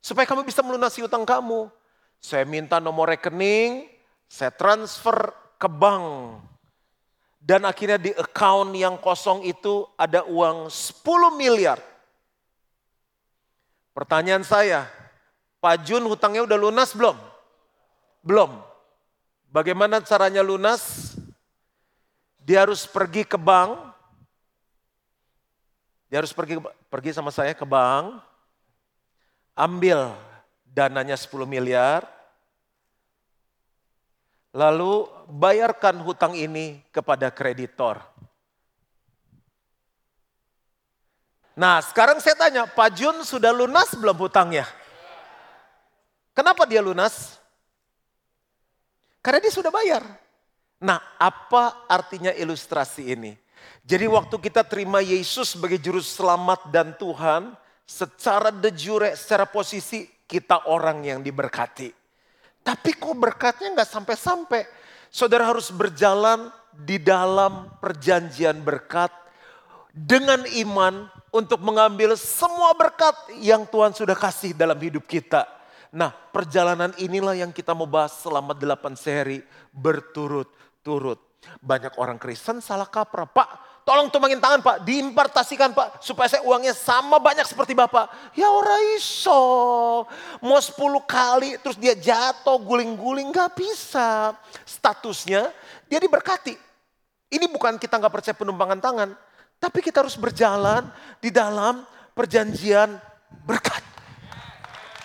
Supaya 0.04 0.28
kamu 0.28 0.44
bisa 0.44 0.60
melunasi 0.60 1.00
hutang 1.00 1.24
kamu. 1.24 1.72
Saya 2.20 2.44
minta 2.44 2.76
nomor 2.76 3.08
rekening, 3.08 3.88
saya 4.28 4.52
transfer 4.52 5.32
ke 5.56 5.64
bank. 5.64 6.44
Dan 7.40 7.64
akhirnya 7.64 7.96
di 7.96 8.12
account 8.12 8.76
yang 8.76 9.00
kosong 9.00 9.48
itu 9.48 9.88
ada 9.96 10.28
uang 10.28 10.68
10 10.68 11.40
miliar. 11.40 11.80
Pertanyaan 13.96 14.44
saya, 14.44 14.92
Pak 15.56 15.88
Jun 15.88 16.04
hutangnya 16.04 16.44
udah 16.44 16.60
lunas 16.60 16.92
belum? 16.92 17.32
Belum. 18.24 18.56
Bagaimana 19.52 20.00
caranya 20.00 20.40
lunas? 20.40 21.14
Dia 22.40 22.64
harus 22.64 22.88
pergi 22.88 23.28
ke 23.28 23.36
bank. 23.36 23.76
Dia 26.08 26.24
harus 26.24 26.32
pergi 26.32 26.58
pergi 26.88 27.12
sama 27.12 27.28
saya 27.28 27.52
ke 27.52 27.68
bank. 27.68 28.18
Ambil 29.54 30.10
dananya 30.64 31.14
10 31.14 31.46
miliar 31.46 32.02
Lalu 34.54 35.10
bayarkan 35.26 35.98
hutang 35.98 36.38
ini 36.38 36.78
kepada 36.94 37.26
kreditor. 37.34 37.98
Nah 41.58 41.82
sekarang 41.82 42.22
saya 42.22 42.38
tanya, 42.38 42.62
Pak 42.70 42.94
Jun 42.94 43.26
sudah 43.26 43.50
lunas 43.50 43.90
belum 43.98 44.14
hutangnya? 44.14 44.62
Kenapa 46.38 46.70
dia 46.70 46.78
lunas? 46.78 47.42
Karena 49.24 49.40
dia 49.40 49.52
sudah 49.56 49.72
bayar. 49.72 50.04
Nah 50.84 51.00
apa 51.16 51.88
artinya 51.88 52.28
ilustrasi 52.28 53.16
ini? 53.16 53.32
Jadi 53.80 54.04
waktu 54.04 54.36
kita 54.36 54.60
terima 54.68 55.00
Yesus 55.00 55.56
sebagai 55.56 55.80
juru 55.80 56.04
selamat 56.04 56.68
dan 56.68 56.92
Tuhan, 57.00 57.56
secara 57.88 58.52
de 58.52 58.68
jure, 58.68 59.16
secara 59.16 59.48
posisi 59.48 60.04
kita 60.28 60.68
orang 60.68 61.04
yang 61.04 61.20
diberkati. 61.24 61.88
Tapi 62.64 62.90
kok 62.96 63.16
berkatnya 63.16 63.72
nggak 63.72 63.88
sampai-sampai. 63.88 64.64
Saudara 65.08 65.48
harus 65.48 65.72
berjalan 65.72 66.52
di 66.72 67.00
dalam 67.00 67.72
perjanjian 67.80 68.60
berkat 68.60 69.12
dengan 69.94 70.42
iman 70.48 71.06
untuk 71.30 71.62
mengambil 71.62 72.18
semua 72.18 72.74
berkat 72.74 73.14
yang 73.40 73.62
Tuhan 73.68 73.94
sudah 73.94 74.16
kasih 74.16 74.52
dalam 74.52 74.76
hidup 74.80 75.06
kita. 75.06 75.46
Nah 75.94 76.10
perjalanan 76.10 76.90
inilah 76.98 77.38
yang 77.38 77.54
kita 77.54 77.70
mau 77.70 77.86
bahas 77.86 78.18
selama 78.18 78.52
delapan 78.52 78.98
seri 78.98 79.38
berturut-turut. 79.70 81.22
Banyak 81.62 81.94
orang 82.02 82.18
Kristen 82.18 82.58
salah 82.58 82.90
kaprah. 82.90 83.30
Pak 83.30 83.74
Tolong 83.84 84.08
tumbangin 84.08 84.40
tangan 84.40 84.64
pak, 84.64 84.80
diimpartasikan 84.88 85.76
pak. 85.76 86.00
Supaya 86.00 86.24
saya 86.24 86.40
uangnya 86.40 86.72
sama 86.72 87.20
banyak 87.20 87.44
seperti 87.44 87.76
bapak. 87.76 88.32
Ya 88.32 88.48
orang 88.48 88.96
iso. 88.96 89.44
Mau 90.40 90.56
10 90.56 91.04
kali 91.04 91.60
terus 91.60 91.76
dia 91.76 91.92
jatuh 91.92 92.56
guling-guling 92.64 93.28
gak 93.28 93.52
bisa. 93.52 94.32
Statusnya 94.64 95.52
dia 95.84 96.00
diberkati. 96.00 96.56
Ini 97.28 97.44
bukan 97.44 97.76
kita 97.76 98.00
gak 98.00 98.08
percaya 98.08 98.32
penumpangan 98.32 98.80
tangan. 98.80 99.08
Tapi 99.60 99.84
kita 99.84 100.00
harus 100.00 100.16
berjalan 100.16 100.88
di 101.20 101.28
dalam 101.28 101.84
perjanjian 102.16 102.96
berkat. 103.44 103.93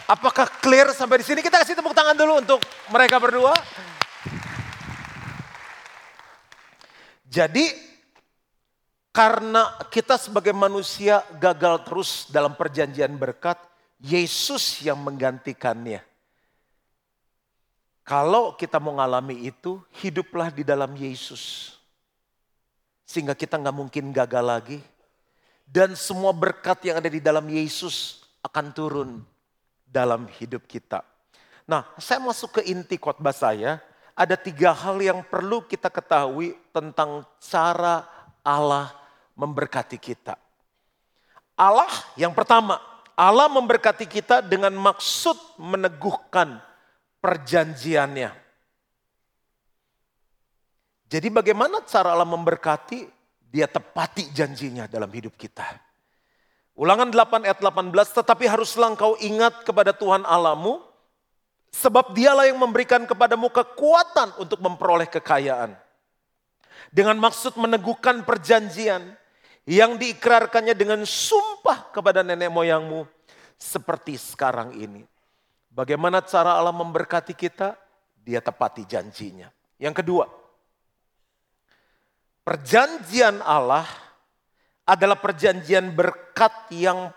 Apakah 0.09 0.49
clear 0.57 0.89
sampai 0.89 1.21
di 1.21 1.25
sini? 1.29 1.45
Kita 1.45 1.61
kasih 1.61 1.77
tepuk 1.77 1.93
tangan 1.93 2.17
dulu 2.17 2.41
untuk 2.41 2.57
mereka 2.89 3.21
berdua. 3.21 3.53
Jadi 7.29 7.69
karena 9.13 9.69
kita 9.93 10.17
sebagai 10.17 10.49
manusia 10.49 11.21
gagal 11.37 11.85
terus 11.85 12.09
dalam 12.33 12.57
perjanjian 12.57 13.13
berkat, 13.21 13.61
Yesus 14.01 14.81
yang 14.81 14.97
menggantikannya. 14.97 16.01
Kalau 18.01 18.57
kita 18.57 18.81
mau 18.81 18.97
ngalami 18.97 19.45
itu, 19.45 19.77
hiduplah 20.01 20.49
di 20.49 20.65
dalam 20.65 20.89
Yesus. 20.97 21.77
Sehingga 23.05 23.37
kita 23.37 23.61
nggak 23.61 23.77
mungkin 23.77 24.09
gagal 24.09 24.41
lagi. 24.41 24.79
Dan 25.69 25.93
semua 25.93 26.33
berkat 26.33 26.81
yang 26.81 26.97
ada 26.97 27.13
di 27.13 27.21
dalam 27.21 27.45
Yesus 27.45 28.25
akan 28.41 28.73
turun 28.73 29.21
dalam 29.89 30.29
hidup 30.37 30.69
kita. 30.69 31.01
Nah, 31.65 31.85
saya 31.97 32.21
masuk 32.21 32.61
ke 32.61 32.61
inti 32.69 32.97
khotbah 32.97 33.33
saya. 33.33 33.81
Ada 34.13 34.35
tiga 34.35 34.75
hal 34.75 34.99
yang 34.99 35.19
perlu 35.25 35.63
kita 35.65 35.87
ketahui 35.89 36.57
tentang 36.75 37.23
cara 37.39 38.03
Allah 38.43 38.91
memberkati 39.37 39.95
kita. 39.95 40.35
Allah 41.55 41.89
yang 42.19 42.35
pertama, 42.35 42.79
Allah 43.15 43.47
memberkati 43.51 44.07
kita 44.07 44.43
dengan 44.43 44.71
maksud 44.75 45.35
meneguhkan 45.59 46.59
perjanjiannya. 47.23 48.31
Jadi 51.09 51.27
bagaimana 51.33 51.81
cara 51.83 52.13
Allah 52.13 52.27
memberkati? 52.27 53.17
Dia 53.49 53.65
tepati 53.65 54.29
janjinya 54.29 54.85
dalam 54.85 55.09
hidup 55.09 55.33
kita. 55.33 55.88
Ulangan 56.79 57.11
8 57.11 57.43
ayat 57.43 57.59
18, 57.59 57.91
tetapi 57.91 58.47
haruslah 58.47 58.95
engkau 58.95 59.19
ingat 59.19 59.67
kepada 59.67 59.91
Tuhan 59.91 60.23
Allahmu, 60.23 60.79
sebab 61.75 62.15
dialah 62.15 62.47
yang 62.47 62.55
memberikan 62.55 63.03
kepadamu 63.03 63.51
kekuatan 63.51 64.39
untuk 64.39 64.63
memperoleh 64.63 65.11
kekayaan. 65.11 65.75
Dengan 66.87 67.19
maksud 67.19 67.59
meneguhkan 67.59 68.23
perjanjian 68.23 69.11
yang 69.67 69.99
diikrarkannya 69.99 70.71
dengan 70.71 71.03
sumpah 71.03 71.91
kepada 71.91 72.23
nenek 72.23 72.47
moyangmu 72.47 73.03
seperti 73.59 74.15
sekarang 74.15 74.71
ini. 74.79 75.03
Bagaimana 75.67 76.23
cara 76.23 76.55
Allah 76.55 76.73
memberkati 76.73 77.35
kita? 77.35 77.75
Dia 78.23 78.39
tepati 78.39 78.87
janjinya. 78.87 79.51
Yang 79.77 79.99
kedua, 80.01 80.25
Perjanjian 82.49 83.45
Allah 83.45 83.85
adalah 84.89 85.21
perjanjian 85.21 85.93
berkat 85.93 86.73
yang 86.73 87.13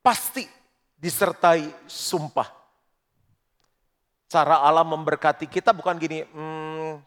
pasti 0.00 0.48
disertai 0.96 1.68
sumpah. 1.84 2.48
Cara 4.24 4.64
Allah 4.64 4.88
memberkati 4.88 5.44
kita 5.44 5.76
bukan 5.76 6.00
gini, 6.00 6.24
hmm, 6.24 7.04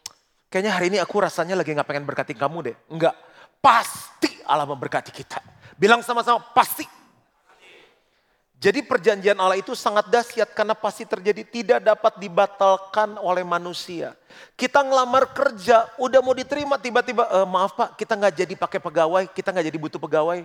kayaknya 0.53 0.71
hari 0.77 0.93
ini 0.93 0.97
aku 1.01 1.17
rasanya 1.17 1.57
lagi 1.57 1.73
gak 1.73 1.89
pengen 1.89 2.05
berkati 2.05 2.37
kamu 2.37 2.71
deh. 2.71 2.75
Enggak, 2.93 3.17
pasti 3.57 4.29
Allah 4.45 4.69
memberkati 4.69 5.09
kita. 5.09 5.41
Bilang 5.73 6.05
sama-sama, 6.05 6.45
pasti. 6.53 6.85
Jadi 8.57 8.81
perjanjian 8.81 9.37
Allah 9.37 9.61
itu 9.61 9.77
sangat 9.77 10.09
dahsyat 10.09 10.49
karena 10.49 10.73
pasti 10.73 11.05
terjadi 11.05 11.45
tidak 11.45 11.79
dapat 11.93 12.17
dibatalkan 12.17 13.13
oleh 13.21 13.45
manusia. 13.45 14.17
Kita 14.57 14.81
ngelamar 14.81 15.29
kerja, 15.29 15.85
udah 16.01 16.25
mau 16.25 16.33
diterima 16.33 16.81
tiba-tiba, 16.81 17.29
e, 17.29 17.39
maaf 17.45 17.77
pak 17.77 17.93
kita 17.93 18.17
nggak 18.17 18.33
jadi 18.33 18.53
pakai 18.57 18.79
pegawai, 18.81 19.23
kita 19.29 19.53
nggak 19.53 19.67
jadi 19.69 19.77
butuh 19.77 20.01
pegawai. 20.01 20.41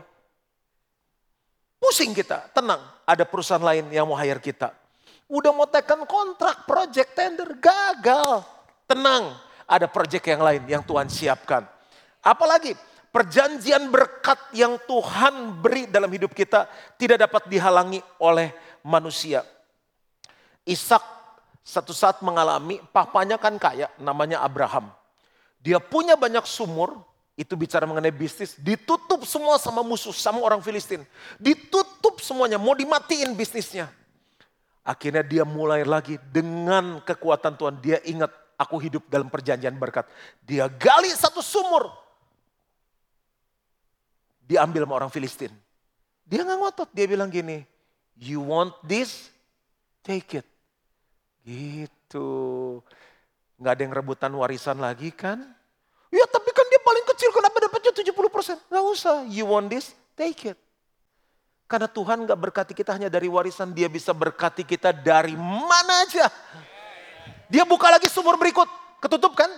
Pusing 1.81 2.13
kita, 2.13 2.53
tenang 2.53 2.85
ada 3.09 3.25
perusahaan 3.25 3.65
lain 3.65 3.89
yang 3.89 4.05
mau 4.05 4.21
hire 4.21 4.45
kita. 4.45 4.77
Udah 5.25 5.49
mau 5.57 5.65
tekan 5.65 6.05
kontrak, 6.05 6.69
project 6.69 7.17
tender, 7.17 7.49
gagal. 7.57 8.45
Tenang, 8.85 9.41
ada 9.65 9.89
project 9.89 10.29
yang 10.29 10.45
lain 10.45 10.63
yang 10.69 10.85
Tuhan 10.85 11.09
siapkan. 11.09 11.65
Apalagi 12.21 12.77
Perjanjian 13.13 13.93
berkat 13.93 14.41
yang 14.57 14.81
Tuhan 14.89 15.61
beri 15.61 15.85
dalam 15.85 16.09
hidup 16.09 16.33
kita 16.33 16.65
tidak 16.97 17.29
dapat 17.29 17.45
dihalangi 17.45 18.01
oleh 18.17 18.57
manusia. 18.81 19.45
Ishak 20.65 21.05
satu 21.61 21.93
saat 21.93 22.25
mengalami, 22.25 22.81
papanya 22.89 23.37
kan 23.37 23.61
kaya, 23.61 23.93
namanya 24.01 24.41
Abraham. 24.41 24.89
Dia 25.63 25.79
punya 25.79 26.17
banyak 26.19 26.43
sumur, 26.43 27.05
itu 27.39 27.55
bicara 27.55 27.87
mengenai 27.87 28.11
bisnis, 28.11 28.59
ditutup 28.59 29.23
semua 29.29 29.61
sama 29.63 29.85
musuh, 29.87 30.11
sama 30.11 30.43
orang 30.43 30.65
Filistin. 30.65 31.07
Ditutup 31.39 32.19
semuanya, 32.19 32.59
mau 32.59 32.75
dimatiin 32.75 33.37
bisnisnya. 33.39 33.93
Akhirnya 34.83 35.23
dia 35.23 35.47
mulai 35.47 35.87
lagi 35.87 36.19
dengan 36.35 36.99
kekuatan 37.05 37.55
Tuhan. 37.55 37.79
Dia 37.79 38.03
ingat, 38.03 38.35
aku 38.59 38.83
hidup 38.83 39.07
dalam 39.07 39.31
perjanjian 39.31 39.79
berkat. 39.79 40.11
Dia 40.43 40.67
gali 40.67 41.15
satu 41.15 41.39
sumur, 41.39 41.87
diambil 44.53 44.85
sama 44.85 44.95
orang 45.01 45.09
Filistin. 45.09 45.49
Dia 46.29 46.45
nggak 46.45 46.59
ngotot, 46.61 46.89
dia 46.93 47.09
bilang 47.09 47.33
gini, 47.33 47.65
you 48.21 48.45
want 48.45 48.77
this, 48.85 49.33
take 50.05 50.45
it. 50.45 50.47
Gitu. 51.41 52.29
Nggak 53.57 53.73
ada 53.73 53.83
yang 53.89 53.95
rebutan 53.97 54.33
warisan 54.37 54.77
lagi 54.77 55.09
kan? 55.09 55.41
Ya 56.13 56.29
tapi 56.29 56.53
kan 56.53 56.69
dia 56.69 56.81
paling 56.85 57.05
kecil, 57.17 57.33
kenapa 57.33 57.57
dapatnya 57.65 57.93
70%? 57.97 58.69
Nggak 58.69 58.85
usah, 58.93 59.25
you 59.33 59.49
want 59.49 59.73
this, 59.73 59.97
take 60.13 60.53
it. 60.53 60.59
Karena 61.65 61.89
Tuhan 61.89 62.29
nggak 62.29 62.37
berkati 62.37 62.73
kita 62.77 62.93
hanya 62.93 63.09
dari 63.09 63.33
warisan, 63.33 63.73
dia 63.73 63.89
bisa 63.89 64.13
berkati 64.13 64.61
kita 64.61 64.93
dari 64.93 65.33
mana 65.41 66.05
aja. 66.05 66.29
Dia 67.49 67.65
buka 67.65 67.89
lagi 67.89 68.13
sumur 68.13 68.37
berikut, 68.37 68.69
ketutup 69.01 69.33
kan? 69.33 69.49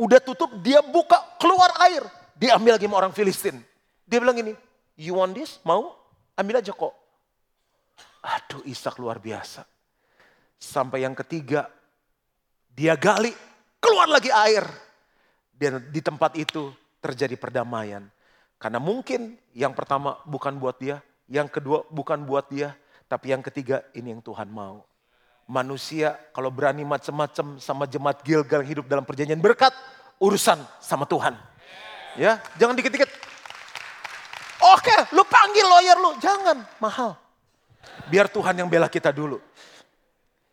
Udah 0.00 0.24
tutup, 0.24 0.56
dia 0.64 0.80
buka, 0.80 1.20
keluar 1.36 1.68
air. 1.84 2.00
Diambil 2.32 2.80
lagi 2.80 2.88
sama 2.88 2.96
orang 3.04 3.12
Filistin. 3.12 3.67
Dia 4.08 4.24
bilang 4.24 4.40
gini, 4.40 4.56
you 4.96 5.20
want 5.20 5.36
this? 5.36 5.60
Mau? 5.68 5.92
Ambil 6.32 6.64
aja 6.64 6.72
kok. 6.72 6.96
Aduh 8.24 8.64
Ishak 8.64 8.96
luar 8.96 9.20
biasa. 9.20 9.68
Sampai 10.56 11.04
yang 11.04 11.12
ketiga, 11.12 11.68
dia 12.72 12.96
gali, 12.96 13.30
keluar 13.78 14.08
lagi 14.08 14.32
air. 14.32 14.64
Dan 15.52 15.92
di 15.92 16.00
tempat 16.00 16.34
itu 16.40 16.72
terjadi 17.04 17.36
perdamaian. 17.36 18.08
Karena 18.58 18.80
mungkin 18.80 19.38
yang 19.54 19.76
pertama 19.76 20.18
bukan 20.26 20.56
buat 20.56 20.80
dia, 20.80 20.98
yang 21.28 21.46
kedua 21.46 21.86
bukan 21.92 22.24
buat 22.24 22.48
dia, 22.50 22.74
tapi 23.06 23.30
yang 23.30 23.44
ketiga 23.44 23.84
ini 23.94 24.16
yang 24.16 24.22
Tuhan 24.24 24.50
mau. 24.50 24.82
Manusia 25.48 26.16
kalau 26.34 26.52
berani 26.52 26.82
macam-macam 26.84 27.60
sama 27.60 27.84
jemaat 27.88 28.20
Gilgal 28.24 28.64
hidup 28.64 28.84
dalam 28.90 29.06
perjanjian 29.06 29.40
berkat, 29.40 29.72
urusan 30.18 30.58
sama 30.82 31.06
Tuhan. 31.06 31.38
Ya, 32.18 32.42
jangan 32.58 32.74
dikit-dikit 32.74 33.07
lawyer 35.78 35.96
lu. 36.02 36.10
Jangan, 36.18 36.66
mahal. 36.82 37.14
Biar 38.10 38.26
Tuhan 38.26 38.58
yang 38.58 38.66
bela 38.66 38.90
kita 38.90 39.14
dulu. 39.14 39.38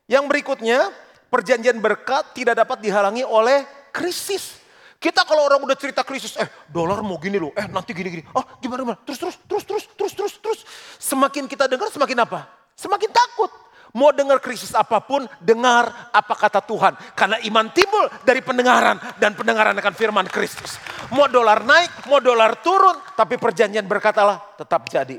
Yang 0.05 0.29
berikutnya, 0.29 0.93
perjanjian 1.33 1.81
berkat 1.81 2.37
tidak 2.37 2.61
dapat 2.61 2.77
dihalangi 2.85 3.25
oleh 3.25 3.65
krisis. 3.89 4.61
Kita 5.01 5.25
kalau 5.25 5.49
orang 5.49 5.59
udah 5.65 5.77
cerita 5.77 6.05
krisis, 6.05 6.37
eh 6.37 6.47
dolar 6.69 7.01
mau 7.01 7.17
gini 7.17 7.41
loh, 7.41 7.51
eh 7.57 7.65
nanti 7.67 7.91
gini-gini. 7.91 8.25
Oh 8.31 8.45
gimana 8.61 8.85
gimana, 8.85 8.99
terus 9.03 9.19
terus 9.19 9.35
terus 9.43 9.63
terus 9.65 9.83
terus 9.97 10.13
terus 10.13 10.33
terus. 10.39 10.59
Semakin 11.01 11.49
kita 11.49 11.65
dengar 11.67 11.89
semakin 11.89 12.25
apa? 12.25 12.47
Semakin 12.77 13.09
takut. 13.11 13.51
Mau 13.95 14.11
dengar 14.11 14.43
krisis 14.43 14.75
apa 14.75 14.99
pun, 14.99 15.23
dengar 15.39 16.11
apa 16.11 16.35
kata 16.35 16.59
Tuhan. 16.59 16.99
Karena 17.15 17.39
iman 17.47 17.71
timbul 17.71 18.11
dari 18.27 18.43
pendengaran 18.43 18.99
dan 19.15 19.31
pendengaran 19.39 19.71
akan 19.71 19.95
firman 19.95 20.27
Kristus. 20.27 20.75
Mau 21.15 21.31
dolar 21.31 21.63
naik, 21.63 22.03
mau 22.11 22.19
dolar 22.19 22.59
turun, 22.59 22.99
tapi 23.15 23.39
perjanjian 23.39 23.87
berkatalah 23.87 24.59
tetap 24.59 24.91
jadi. 24.91 25.15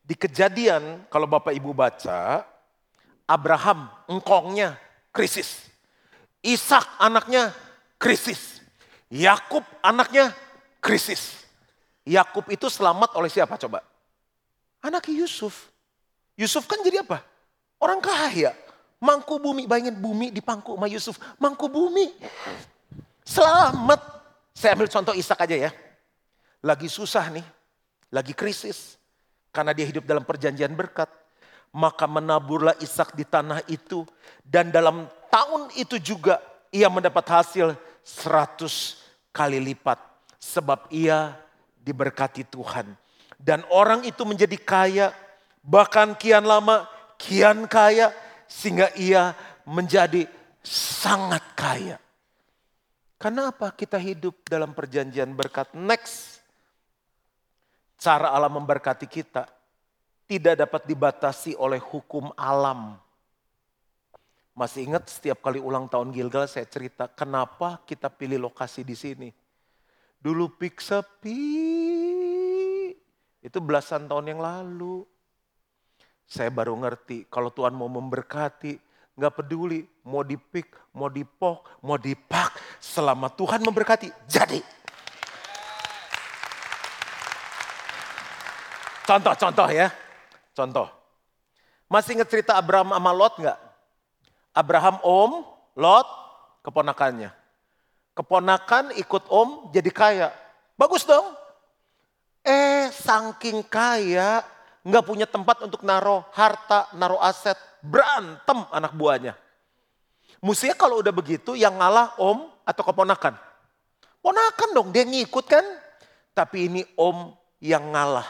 Di 0.00 0.16
kejadian 0.16 1.04
kalau 1.12 1.28
Bapak 1.28 1.52
Ibu 1.52 1.76
baca, 1.76 2.40
Abraham 3.28 3.92
engkongnya 4.08 4.80
krisis. 5.12 5.68
Ishak 6.40 6.88
anaknya 7.04 7.52
krisis. 8.00 8.64
Yakub 9.12 9.60
anaknya 9.84 10.32
krisis. 10.80 11.44
Yakub 12.08 12.48
itu 12.48 12.72
selamat 12.72 13.12
oleh 13.12 13.28
siapa 13.28 13.60
coba? 13.60 13.84
Anak 14.80 15.04
Yusuf. 15.12 15.68
Yusuf 16.32 16.64
kan 16.64 16.80
jadi 16.80 17.04
apa? 17.04 17.31
Orang 17.82 17.98
kaya. 17.98 18.54
Mangku 19.02 19.42
bumi, 19.42 19.66
bayangin 19.66 19.98
bumi 19.98 20.30
di 20.30 20.38
pangku 20.38 20.78
sama 20.78 20.86
Yusuf. 20.86 21.18
Mangku 21.42 21.66
bumi. 21.66 22.14
Selamat. 23.26 23.98
Saya 24.54 24.78
ambil 24.78 24.86
contoh 24.86 25.10
Ishak 25.10 25.42
aja 25.42 25.66
ya. 25.66 25.70
Lagi 26.62 26.86
susah 26.86 27.26
nih. 27.34 27.42
Lagi 28.14 28.30
krisis. 28.30 28.94
Karena 29.50 29.74
dia 29.74 29.82
hidup 29.82 30.06
dalam 30.06 30.22
perjanjian 30.22 30.70
berkat. 30.78 31.10
Maka 31.74 32.06
menaburlah 32.06 32.78
Ishak 32.78 33.18
di 33.18 33.26
tanah 33.26 33.66
itu. 33.66 34.06
Dan 34.46 34.70
dalam 34.70 35.10
tahun 35.26 35.74
itu 35.74 35.98
juga 35.98 36.38
ia 36.70 36.86
mendapat 36.86 37.42
hasil 37.42 37.74
seratus 38.06 39.02
kali 39.34 39.58
lipat. 39.58 39.98
Sebab 40.38 40.86
ia 40.94 41.34
diberkati 41.82 42.46
Tuhan. 42.46 42.94
Dan 43.34 43.66
orang 43.74 44.06
itu 44.06 44.22
menjadi 44.22 44.54
kaya. 44.62 45.10
Bahkan 45.66 46.14
kian 46.14 46.46
lama 46.46 46.86
kian 47.22 47.70
kaya 47.70 48.10
sehingga 48.50 48.90
ia 48.98 49.30
menjadi 49.62 50.26
sangat 50.66 51.42
kaya. 51.54 51.96
Karena 53.22 53.54
apa? 53.54 53.70
Kita 53.70 54.02
hidup 54.02 54.42
dalam 54.50 54.74
perjanjian 54.74 55.30
berkat. 55.30 55.70
Next, 55.78 56.42
cara 58.02 58.34
Allah 58.34 58.50
memberkati 58.50 59.06
kita 59.06 59.46
tidak 60.26 60.66
dapat 60.66 60.82
dibatasi 60.90 61.54
oleh 61.54 61.78
hukum 61.78 62.34
alam. 62.34 62.98
Masih 64.52 64.84
ingat 64.90 65.06
setiap 65.08 65.38
kali 65.40 65.62
ulang 65.62 65.86
tahun 65.86 66.12
Gilgal 66.12 66.50
saya 66.50 66.66
cerita 66.66 67.08
kenapa 67.08 67.80
kita 67.86 68.10
pilih 68.10 68.50
lokasi 68.50 68.82
di 68.82 68.98
sini. 68.98 69.30
Dulu 70.22 70.54
pik 70.58 70.82
sepi, 70.82 71.40
itu 73.42 73.58
belasan 73.58 74.06
tahun 74.06 74.34
yang 74.34 74.40
lalu. 74.42 75.02
Saya 76.26 76.48
baru 76.48 76.74
ngerti 76.78 77.28
kalau 77.28 77.52
Tuhan 77.52 77.76
mau 77.76 77.90
memberkati, 77.90 78.80
nggak 79.16 79.34
peduli 79.36 79.84
mau 80.06 80.24
dipik, 80.24 80.72
mau 80.96 81.08
dipok, 81.12 81.82
mau 81.84 82.00
dipak, 82.00 82.56
selama 82.80 83.28
Tuhan 83.32 83.60
memberkati, 83.60 84.08
jadi. 84.26 84.60
Contoh-contoh 89.02 89.68
ya, 89.68 89.90
contoh. 90.54 90.88
Masih 91.90 92.16
ingat 92.16 92.30
cerita 92.32 92.56
Abraham 92.56 92.96
sama 92.96 93.12
Lot 93.12 93.34
nggak? 93.36 93.58
Abraham 94.56 94.96
om, 95.04 95.30
Lot 95.76 96.08
keponakannya. 96.64 97.32
Keponakan 98.12 98.92
ikut 98.96 99.24
om 99.28 99.68
jadi 99.72 99.90
kaya. 99.92 100.28
Bagus 100.76 101.04
dong. 101.04 101.24
Eh 102.44 102.88
saking 102.92 103.64
kaya 103.66 104.44
nggak 104.82 105.04
punya 105.06 105.26
tempat 105.26 105.62
untuk 105.62 105.86
naruh 105.86 106.26
harta, 106.34 106.90
naruh 106.94 107.18
aset, 107.22 107.54
berantem 107.82 108.66
anak 108.70 108.92
buahnya. 108.94 109.34
Mestinya 110.42 110.74
kalau 110.74 110.98
udah 110.98 111.14
begitu 111.14 111.54
yang 111.54 111.78
ngalah 111.78 112.18
om 112.18 112.50
atau 112.66 112.82
keponakan. 112.82 113.38
Ponakan 114.22 114.68
dong, 114.74 114.88
dia 114.90 115.06
ngikut 115.06 115.46
kan. 115.46 115.62
Tapi 116.34 116.66
ini 116.66 116.82
om 116.98 117.30
yang 117.62 117.94
ngalah. 117.94 118.26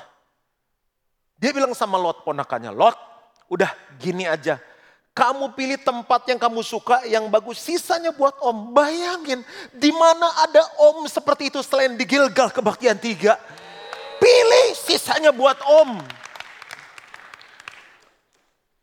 Dia 1.40 1.56
bilang 1.56 1.72
sama 1.72 1.96
Lot 1.96 2.24
ponakannya, 2.24 2.72
Lot 2.72 2.96
udah 3.48 3.72
gini 3.96 4.28
aja. 4.28 4.60
Kamu 5.12 5.52
pilih 5.52 5.76
tempat 5.76 6.24
yang 6.24 6.40
kamu 6.40 6.64
suka, 6.64 7.04
yang 7.04 7.28
bagus. 7.28 7.60
Sisanya 7.60 8.16
buat 8.16 8.32
om. 8.40 8.72
Bayangin, 8.72 9.44
di 9.76 9.92
mana 9.92 10.24
ada 10.40 10.64
om 10.88 11.04
seperti 11.04 11.52
itu 11.52 11.60
selain 11.60 11.92
di 12.00 12.04
Gilgal 12.08 12.48
kebaktian 12.48 12.96
tiga. 12.96 13.36
Pilih 14.16 14.72
sisanya 14.72 15.28
buat 15.28 15.60
om. 15.64 16.00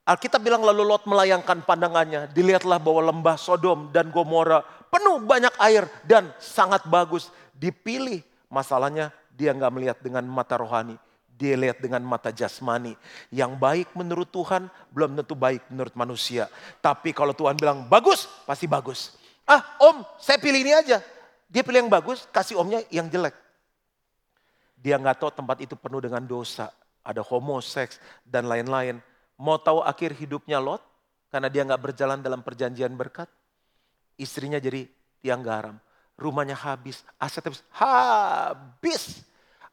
Alkitab 0.10 0.41
bilang 0.41 0.65
lalu 0.65 0.82
Lot 0.82 1.06
melayangkan 1.06 1.62
pandangannya. 1.62 2.26
Dilihatlah 2.34 2.82
bahwa 2.82 3.13
lembah 3.13 3.38
Sodom 3.38 3.93
dan 3.93 4.10
Gomora 4.10 4.65
penuh 4.89 5.22
banyak 5.22 5.54
air 5.62 5.86
dan 6.10 6.34
sangat 6.41 6.82
bagus. 6.89 7.30
Dipilih. 7.54 8.26
Masalahnya 8.50 9.13
dia 9.38 9.54
nggak 9.54 9.69
melihat 9.69 9.98
dengan 10.02 10.26
mata 10.26 10.58
rohani. 10.58 10.98
Dia 11.38 11.54
lihat 11.54 11.78
dengan 11.78 12.02
mata 12.02 12.34
jasmani. 12.34 12.98
Yang 13.30 13.54
baik 13.62 13.88
menurut 13.93 14.34
Tuhan 14.34 14.65
belum 14.89 15.13
tentu 15.22 15.38
baik 15.38 15.69
menurut 15.69 15.93
manusia. 15.93 16.50
Tapi 16.82 17.13
kalau 17.13 17.38
Tuhan 17.38 17.54
bilang 17.54 17.86
bagus, 17.86 18.26
pasti 18.50 18.65
bagus. 18.65 19.13
Ah 19.45 19.78
om, 19.78 20.02
saya 20.17 20.41
pilih 20.41 20.65
ini 20.65 20.74
aja. 20.74 21.06
Dia 21.48 21.62
pilih 21.62 21.86
yang 21.86 21.93
bagus, 21.93 22.26
kasih 22.34 22.58
omnya 22.58 22.82
yang 22.89 23.06
jelek. 23.06 23.38
Dia 24.74 24.98
nggak 24.98 25.22
tahu 25.22 25.32
tempat 25.32 25.62
itu 25.62 25.78
penuh 25.78 26.02
dengan 26.02 26.26
dosa. 26.26 26.74
Ada 27.06 27.22
homoseks 27.22 28.02
dan 28.26 28.50
lain-lain. 28.50 28.98
Mau 29.39 29.56
tahu 29.56 29.80
akhir 29.80 30.12
hidupnya 30.19 30.60
Lot? 30.60 30.84
Karena 31.32 31.47
dia 31.47 31.63
nggak 31.63 31.80
berjalan 31.80 32.19
dalam 32.19 32.43
perjanjian 32.43 32.91
berkat. 32.99 33.32
Istrinya 34.19 34.60
jadi 34.60 34.84
tiang 35.23 35.39
garam. 35.39 35.80
Rumahnya 36.19 36.60
habis, 36.60 37.08
aset 37.15 37.47
habis. 37.47 37.63
Habis. 37.71 39.23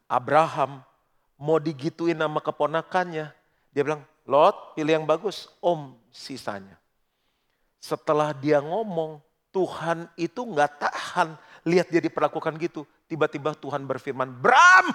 Abraham 0.07 0.87
mau 1.35 1.59
digituin 1.59 2.14
nama 2.14 2.38
keponakannya. 2.38 3.35
Dia 3.74 3.83
bilang, 3.83 4.07
Lot 4.22 4.79
pilih 4.79 5.02
yang 5.02 5.07
bagus, 5.07 5.50
om 5.59 5.98
sisanya. 6.14 6.79
Setelah 7.83 8.31
dia 8.31 8.62
ngomong, 8.62 9.18
Tuhan 9.50 10.07
itu 10.14 10.46
nggak 10.46 10.79
tahan 10.79 11.35
lihat 11.66 11.90
dia 11.90 11.98
diperlakukan 11.98 12.55
gitu. 12.62 12.87
Tiba-tiba 13.11 13.55
Tuhan 13.59 13.83
berfirman, 13.83 14.31
Bram, 14.31 14.87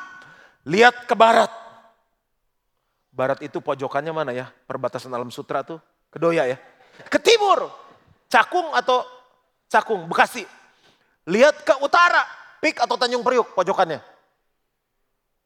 lihat 0.64 1.08
ke 1.08 1.16
barat. 1.16 1.52
Barat 3.12 3.44
itu 3.44 3.60
pojokannya 3.60 4.16
mana 4.16 4.32
ya? 4.32 4.48
Perbatasan 4.66 5.12
alam 5.12 5.28
sutra 5.28 5.62
tuh. 5.68 5.84
Kedoya 6.08 6.48
ya. 6.48 6.58
Ke 7.12 7.20
timur. 7.20 7.68
Cakung 8.32 8.72
atau 8.72 9.04
Cakung, 9.68 10.08
Bekasi. 10.08 10.48
Lihat 11.28 11.68
ke 11.68 11.76
utara. 11.84 12.24
Pik 12.64 12.80
atau 12.80 12.96
Tanjung 12.96 13.24
Priuk 13.24 13.52
pojokannya. 13.52 14.00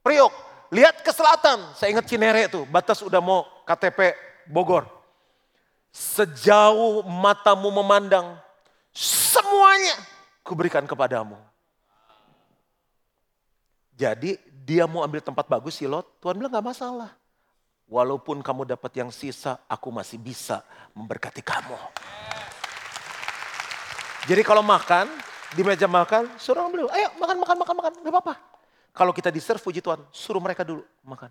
Priuk. 0.06 0.34
Lihat 0.70 1.02
ke 1.02 1.10
selatan. 1.10 1.74
Saya 1.74 1.94
ingat 1.98 2.06
Cinere 2.06 2.46
tuh. 2.46 2.70
Batas 2.70 3.02
udah 3.02 3.22
mau 3.22 3.46
KTP 3.66 4.14
Bogor. 4.46 4.86
Sejauh 5.90 7.02
matamu 7.08 7.74
memandang. 7.74 8.38
Semuanya 8.94 9.98
kuberikan 10.46 10.86
kepadamu. 10.86 11.36
Jadi 13.96 14.38
dia 14.68 14.86
mau 14.86 15.02
ambil 15.02 15.24
tempat 15.24 15.48
bagus 15.48 15.80
si 15.80 15.88
Lot, 15.88 16.06
Tuhan 16.20 16.36
bilang 16.36 16.52
gak 16.52 16.68
masalah. 16.68 17.16
Walaupun 17.86 18.42
kamu 18.42 18.66
dapat 18.66 18.92
yang 18.98 19.14
sisa, 19.14 19.62
aku 19.70 19.94
masih 19.94 20.18
bisa 20.18 20.66
memberkati 20.98 21.46
kamu. 21.46 21.78
Jadi 24.26 24.42
kalau 24.42 24.66
makan, 24.66 25.06
di 25.54 25.62
meja 25.62 25.86
makan, 25.86 26.34
suruh 26.42 26.66
orang 26.66 26.74
beli, 26.74 26.84
ayo 26.98 27.14
makan, 27.22 27.38
makan, 27.38 27.56
makan, 27.62 27.76
makan, 27.78 27.92
gak 28.02 28.14
apa-apa. 28.14 28.34
Kalau 28.90 29.14
kita 29.14 29.30
di 29.30 29.38
serve 29.38 29.62
puji 29.62 29.86
Tuhan, 29.86 30.02
suruh 30.10 30.42
mereka 30.42 30.66
dulu 30.66 30.82
makan. 31.06 31.30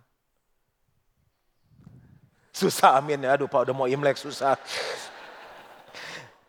Susah 2.55 2.95
amin 3.03 3.27
ya, 3.27 3.35
aduh 3.35 3.51
Pak 3.51 3.67
udah 3.67 3.75
mau 3.75 3.91
imlek 3.91 4.15
susah. 4.15 4.55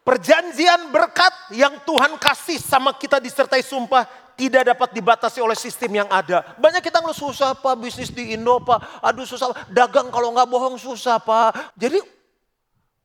Perjanjian 0.06 0.94
berkat 0.94 1.34
yang 1.50 1.82
Tuhan 1.82 2.14
kasih 2.22 2.62
sama 2.62 2.94
kita 2.94 3.18
disertai 3.18 3.66
sumpah 3.66 4.06
tidak 4.36 4.76
dapat 4.76 4.92
dibatasi 4.92 5.40
oleh 5.40 5.56
sistem 5.56 6.04
yang 6.04 6.10
ada. 6.12 6.44
Banyak 6.60 6.84
kita 6.84 7.00
ngeluh 7.00 7.16
susah 7.16 7.56
pak 7.56 7.76
bisnis 7.80 8.12
di 8.12 8.36
Indo 8.36 8.60
pak. 8.60 9.02
Aduh 9.02 9.24
susah 9.24 9.56
dagang 9.72 10.12
kalau 10.12 10.36
nggak 10.36 10.48
bohong 10.48 10.76
susah 10.76 11.18
pak. 11.24 11.76
Jadi 11.80 12.04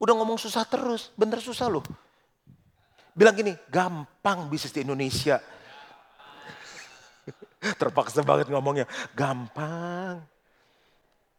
udah 0.02 0.14
ngomong 0.18 0.36
susah 0.36 0.66
terus, 0.66 1.14
bener 1.14 1.38
susah 1.38 1.70
loh. 1.70 1.86
Bilang 3.14 3.34
gini, 3.34 3.54
gampang 3.70 4.50
bisnis 4.50 4.74
di 4.74 4.82
Indonesia. 4.82 5.38
Terpaksa 7.80 8.24
banget 8.26 8.50
ngomongnya, 8.50 8.88
gampang. 9.14 10.24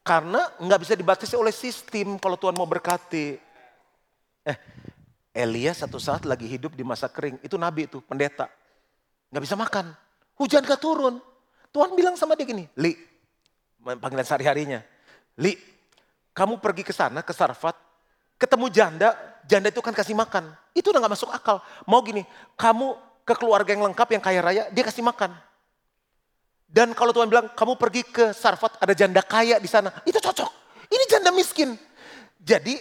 Karena 0.02 0.46
nggak 0.58 0.82
bisa 0.82 0.94
dibatasi 0.98 1.36
oleh 1.38 1.54
sistem 1.54 2.18
kalau 2.18 2.38
Tuhan 2.38 2.58
mau 2.58 2.70
berkati. 2.70 3.38
Eh, 4.42 4.58
Elia 5.32 5.72
satu 5.72 6.02
saat 6.02 6.28
lagi 6.28 6.44
hidup 6.46 6.76
di 6.76 6.84
masa 6.84 7.08
kering. 7.08 7.40
Itu 7.42 7.56
nabi 7.56 7.88
itu, 7.88 8.04
pendeta. 8.04 8.61
Gak 9.32 9.44
bisa 9.48 9.56
makan. 9.56 9.96
Hujan 10.36 10.62
gak 10.68 10.84
turun. 10.84 11.24
Tuhan 11.72 11.96
bilang 11.96 12.20
sama 12.20 12.36
dia 12.36 12.44
gini, 12.44 12.68
Li, 12.76 12.92
panggilan 13.80 14.28
sehari-harinya. 14.28 14.84
Li, 15.40 15.56
kamu 16.36 16.60
pergi 16.60 16.84
ke 16.84 16.92
sana, 16.92 17.24
ke 17.24 17.32
Sarfat, 17.32 17.80
ketemu 18.36 18.68
janda, 18.68 19.16
janda 19.48 19.72
itu 19.72 19.80
kan 19.80 19.96
kasih 19.96 20.12
makan. 20.12 20.52
Itu 20.76 20.92
udah 20.92 21.00
gak 21.00 21.14
masuk 21.16 21.32
akal. 21.32 21.64
Mau 21.88 22.04
gini, 22.04 22.28
kamu 22.60 22.92
ke 23.24 23.34
keluarga 23.40 23.72
yang 23.72 23.88
lengkap, 23.88 24.08
yang 24.12 24.24
kaya 24.24 24.40
raya, 24.44 24.64
dia 24.68 24.84
kasih 24.84 25.00
makan. 25.00 25.32
Dan 26.68 26.92
kalau 26.92 27.16
Tuhan 27.16 27.32
bilang, 27.32 27.48
kamu 27.56 27.80
pergi 27.80 28.04
ke 28.04 28.36
Sarfat, 28.36 28.84
ada 28.84 28.92
janda 28.92 29.24
kaya 29.24 29.56
di 29.56 29.68
sana. 29.72 29.92
Itu 30.04 30.20
cocok. 30.20 30.52
Ini 30.92 31.04
janda 31.08 31.32
miskin. 31.32 31.80
Jadi 32.36 32.80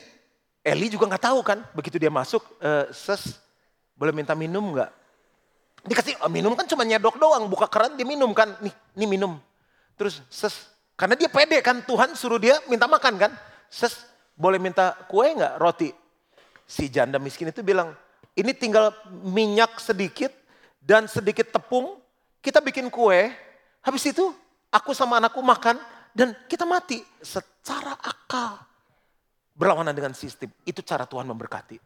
Eli 0.60 0.92
juga 0.92 1.08
nggak 1.08 1.24
tahu 1.24 1.40
kan, 1.40 1.64
begitu 1.72 1.96
dia 1.96 2.12
masuk, 2.12 2.44
e, 2.60 2.92
ses, 2.92 3.40
boleh 3.96 4.12
minta 4.12 4.36
minum 4.36 4.76
nggak? 4.76 4.92
Dikasih 5.86 6.20
oh, 6.20 6.28
minum 6.28 6.52
kan 6.52 6.68
cuma 6.68 6.84
nyedok 6.84 7.16
doang, 7.16 7.48
buka 7.48 7.64
keran 7.64 7.96
dia 7.96 8.04
minum 8.04 8.30
kan, 8.36 8.52
nih, 8.60 8.74
nih 8.96 9.08
minum. 9.08 9.40
Terus 9.96 10.20
ses, 10.28 10.68
karena 10.96 11.16
dia 11.16 11.32
pede 11.32 11.60
kan, 11.64 11.80
Tuhan 11.80 12.12
suruh 12.12 12.36
dia 12.36 12.60
minta 12.68 12.84
makan 12.84 13.16
kan. 13.16 13.32
Ses, 13.72 14.04
boleh 14.36 14.60
minta 14.60 14.92
kue 15.08 15.32
nggak, 15.32 15.56
roti? 15.56 15.88
Si 16.68 16.92
janda 16.92 17.16
miskin 17.16 17.48
itu 17.48 17.64
bilang, 17.64 17.96
ini 18.36 18.52
tinggal 18.52 18.92
minyak 19.24 19.80
sedikit 19.80 20.30
dan 20.84 21.08
sedikit 21.08 21.48
tepung, 21.48 21.96
kita 22.44 22.60
bikin 22.60 22.92
kue, 22.92 23.32
habis 23.80 24.04
itu 24.04 24.32
aku 24.68 24.92
sama 24.92 25.16
anakku 25.16 25.40
makan 25.40 25.80
dan 26.12 26.36
kita 26.44 26.68
mati 26.68 27.00
secara 27.24 27.96
akal 28.00 28.60
berlawanan 29.56 29.96
dengan 29.96 30.12
sistem. 30.12 30.52
Itu 30.64 30.84
cara 30.84 31.04
Tuhan 31.04 31.28
memberkati. 31.28 31.76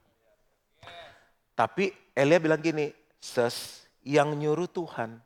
Tapi 1.54 1.94
Elia 2.14 2.42
bilang 2.42 2.58
gini, 2.58 2.90
ses 3.22 3.83
yang 4.04 4.36
nyuruh 4.36 4.68
Tuhan. 4.68 5.18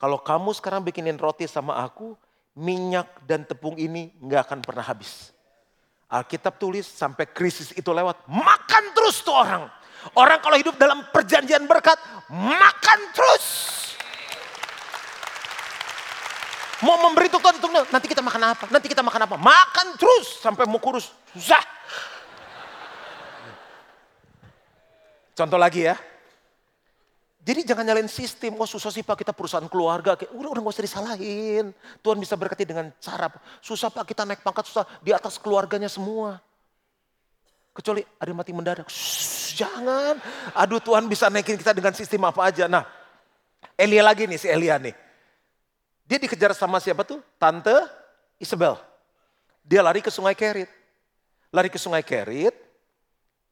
Kalau 0.00 0.18
kamu 0.18 0.50
sekarang 0.56 0.80
bikinin 0.82 1.20
roti 1.20 1.44
sama 1.44 1.78
aku, 1.84 2.16
minyak 2.56 3.06
dan 3.28 3.44
tepung 3.44 3.76
ini 3.78 4.10
nggak 4.18 4.50
akan 4.50 4.58
pernah 4.64 4.82
habis. 4.82 5.30
Alkitab 6.08 6.56
tulis 6.56 6.88
sampai 6.88 7.28
krisis 7.28 7.70
itu 7.76 7.90
lewat, 7.92 8.24
makan 8.26 8.84
terus 8.96 9.20
tuh 9.20 9.36
orang. 9.36 9.68
Orang 10.16 10.40
kalau 10.40 10.56
hidup 10.56 10.80
dalam 10.80 11.04
perjanjian 11.12 11.68
berkat, 11.68 12.00
makan 12.32 12.98
terus. 13.12 13.46
Mau 16.78 16.94
memberi 17.02 17.26
Tuhan, 17.26 17.58
untuk 17.58 17.74
nanti 17.90 18.06
kita 18.06 18.22
makan 18.22 18.42
apa? 18.54 18.64
Nanti 18.70 18.86
kita 18.86 19.02
makan 19.02 19.26
apa? 19.26 19.34
Makan 19.34 19.98
terus 19.98 20.38
sampai 20.38 20.62
mau 20.64 20.78
kurus. 20.78 21.10
Susah. 21.34 21.60
Contoh 25.34 25.58
lagi 25.58 25.90
ya. 25.90 25.98
Jadi 27.48 27.64
jangan 27.64 27.80
nyalain 27.80 28.12
sistem, 28.12 28.60
oh 28.60 28.68
susah 28.68 28.92
sih 28.92 29.00
pak 29.00 29.24
kita 29.24 29.32
perusahaan 29.32 29.64
keluarga. 29.72 30.20
Udah, 30.36 30.52
udah 30.52 30.60
gak 30.68 30.74
usah 30.76 30.84
disalahin. 30.84 31.72
Tuhan 32.04 32.20
bisa 32.20 32.36
berkati 32.36 32.68
dengan 32.68 32.92
cara, 33.00 33.32
susah 33.64 33.88
pak 33.88 34.04
kita 34.04 34.28
naik 34.28 34.44
pangkat, 34.44 34.68
susah 34.68 34.84
di 35.00 35.16
atas 35.16 35.40
keluarganya 35.40 35.88
semua. 35.88 36.44
Kecuali 37.72 38.04
ada 38.20 38.36
mati 38.36 38.52
mendadak. 38.52 38.92
Jangan. 39.56 40.20
Aduh 40.52 40.76
Tuhan 40.76 41.08
bisa 41.08 41.32
naikin 41.32 41.56
kita 41.56 41.72
dengan 41.72 41.96
sistem 41.96 42.28
apa 42.28 42.52
aja. 42.52 42.68
Nah 42.68 42.84
Elia 43.80 44.04
lagi 44.04 44.28
nih 44.28 44.36
si 44.36 44.44
Elia 44.44 44.76
nih. 44.76 44.92
Dia 46.04 46.20
dikejar 46.20 46.52
sama 46.52 46.84
siapa 46.84 47.00
tuh? 47.00 47.24
Tante 47.40 47.72
Isabel. 48.36 48.76
Dia 49.64 49.80
lari 49.80 50.04
ke 50.04 50.12
sungai 50.12 50.36
Kerit. 50.36 50.68
Lari 51.48 51.72
ke 51.72 51.80
sungai 51.80 52.04
Kerit. 52.04 52.52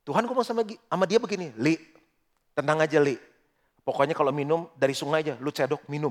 Tuhan 0.04 0.28
ngomong 0.28 0.44
sama, 0.44 0.68
sama 0.68 1.04
dia 1.08 1.18
begini, 1.18 1.50
Li, 1.56 1.80
tenang 2.52 2.78
aja 2.84 3.00
Li. 3.00 3.35
Pokoknya 3.86 4.18
kalau 4.18 4.34
minum 4.34 4.66
dari 4.74 4.98
sungai 4.98 5.22
aja, 5.22 5.38
lu 5.38 5.54
cedok 5.54 5.86
minum. 5.86 6.10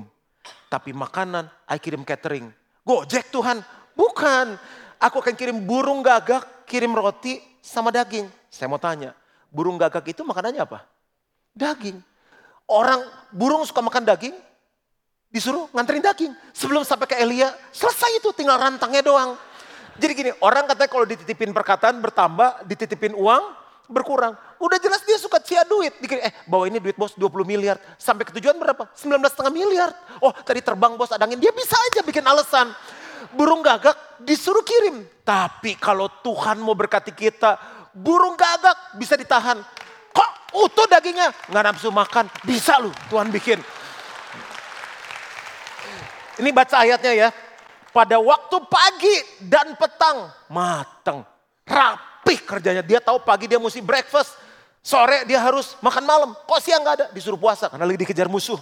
Tapi 0.72 0.96
makanan, 0.96 1.44
I 1.68 1.76
kirim 1.76 2.08
catering. 2.08 2.48
Gojek 2.80 3.28
Tuhan. 3.28 3.60
Bukan. 3.92 4.56
Aku 4.96 5.20
akan 5.20 5.36
kirim 5.36 5.60
burung 5.60 6.00
gagak, 6.00 6.64
kirim 6.64 6.96
roti 6.96 7.36
sama 7.60 7.92
daging. 7.92 8.32
Saya 8.48 8.72
mau 8.72 8.80
tanya, 8.80 9.12
burung 9.52 9.76
gagak 9.76 10.08
itu 10.08 10.24
makanannya 10.24 10.64
apa? 10.64 10.88
Daging. 11.52 12.00
Orang 12.64 13.04
burung 13.28 13.60
suka 13.68 13.84
makan 13.84 14.08
daging, 14.08 14.32
disuruh 15.28 15.68
nganterin 15.76 16.00
daging. 16.00 16.32
Sebelum 16.56 16.80
sampai 16.80 17.12
ke 17.12 17.16
Elia, 17.20 17.52
selesai 17.76 18.24
itu 18.24 18.32
tinggal 18.32 18.56
rantangnya 18.56 19.04
doang. 19.04 19.36
Jadi 20.00 20.12
gini, 20.16 20.30
orang 20.40 20.64
katanya 20.64 20.88
kalau 20.88 21.04
dititipin 21.04 21.52
perkataan 21.52 22.00
bertambah, 22.00 22.64
dititipin 22.64 23.12
uang 23.12 23.65
berkurang. 23.86 24.34
Udah 24.58 24.78
jelas 24.78 25.02
dia 25.06 25.18
suka 25.18 25.38
cia 25.42 25.62
duit. 25.66 25.94
Dikira, 25.98 26.30
eh 26.30 26.34
bawa 26.46 26.66
ini 26.66 26.82
duit 26.82 26.98
bos 26.98 27.14
20 27.14 27.46
miliar. 27.46 27.78
Sampai 27.98 28.26
ke 28.26 28.34
tujuan 28.38 28.58
berapa? 28.58 28.90
19,5 28.94 29.50
miliar. 29.50 29.90
Oh 30.20 30.34
tadi 30.34 30.62
terbang 30.62 30.94
bos 30.94 31.10
adangin. 31.14 31.38
Dia 31.38 31.54
bisa 31.54 31.74
aja 31.90 32.02
bikin 32.02 32.26
alasan. 32.26 32.70
Burung 33.34 33.62
gagak 33.62 33.94
disuruh 34.22 34.62
kirim. 34.62 35.06
Tapi 35.26 35.74
kalau 35.78 36.06
Tuhan 36.22 36.62
mau 36.62 36.74
berkati 36.78 37.10
kita, 37.10 37.58
burung 37.94 38.38
gagak 38.38 38.98
bisa 38.98 39.18
ditahan. 39.18 39.58
Kok 40.14 40.30
utuh 40.66 40.86
dagingnya? 40.88 41.32
Nggak 41.50 41.64
nafsu 41.72 41.90
makan. 41.90 42.30
Bisa 42.46 42.78
loh 42.80 42.94
Tuhan 43.12 43.28
bikin. 43.28 43.58
Ini 46.36 46.50
baca 46.52 46.84
ayatnya 46.84 47.12
ya. 47.16 47.28
Pada 47.92 48.20
waktu 48.20 48.56
pagi 48.68 49.16
dan 49.40 49.72
petang 49.72 50.28
matang. 50.52 51.35
Rapih 52.26 52.42
kerjanya. 52.42 52.82
Dia 52.82 52.98
tahu 52.98 53.22
pagi 53.22 53.46
dia 53.46 53.54
mesti 53.54 53.78
breakfast. 53.78 54.34
Sore 54.82 55.22
dia 55.30 55.38
harus 55.38 55.78
makan 55.78 56.02
malam. 56.02 56.30
Kok 56.34 56.58
siang 56.58 56.82
nggak 56.82 56.96
ada? 56.98 57.06
Disuruh 57.14 57.38
puasa 57.38 57.70
karena 57.70 57.86
lagi 57.86 58.02
dikejar 58.02 58.26
musuh. 58.26 58.58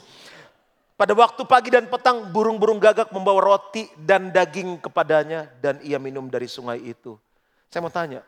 Pada 1.00 1.16
waktu 1.16 1.48
pagi 1.48 1.72
dan 1.72 1.88
petang 1.88 2.28
burung-burung 2.28 2.76
gagak 2.76 3.08
membawa 3.08 3.56
roti 3.56 3.88
dan 3.96 4.28
daging 4.28 4.84
kepadanya 4.84 5.48
dan 5.64 5.80
ia 5.80 5.96
minum 5.96 6.28
dari 6.28 6.44
sungai 6.44 6.76
itu. 6.76 7.16
Saya 7.72 7.80
mau 7.80 7.88
tanya, 7.88 8.20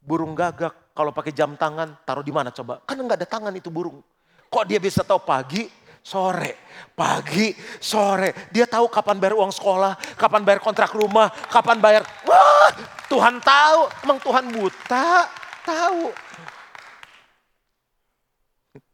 burung 0.00 0.32
gagak 0.32 0.72
kalau 0.96 1.12
pakai 1.12 1.36
jam 1.36 1.52
tangan 1.52 1.92
taruh 2.08 2.24
di 2.24 2.32
mana 2.32 2.48
coba? 2.48 2.80
Kan 2.88 2.96
nggak 2.96 3.20
ada 3.20 3.28
tangan 3.28 3.52
itu 3.52 3.68
burung. 3.68 4.00
Kok 4.48 4.64
dia 4.64 4.80
bisa 4.80 5.04
tahu 5.04 5.20
pagi, 5.20 5.68
sore, 6.00 6.64
pagi, 6.96 7.52
sore. 7.76 8.48
Dia 8.48 8.64
tahu 8.64 8.88
kapan 8.88 9.20
bayar 9.20 9.36
uang 9.36 9.52
sekolah, 9.52 10.16
kapan 10.16 10.48
bayar 10.48 10.64
kontrak 10.64 10.96
rumah, 10.96 11.28
kapan 11.52 11.76
bayar. 11.76 12.02
Wah, 12.24 12.97
Tuhan 13.08 13.40
tahu. 13.40 13.80
Emang 14.04 14.18
Tuhan 14.20 14.44
buta? 14.52 15.26
Tahu. 15.64 16.02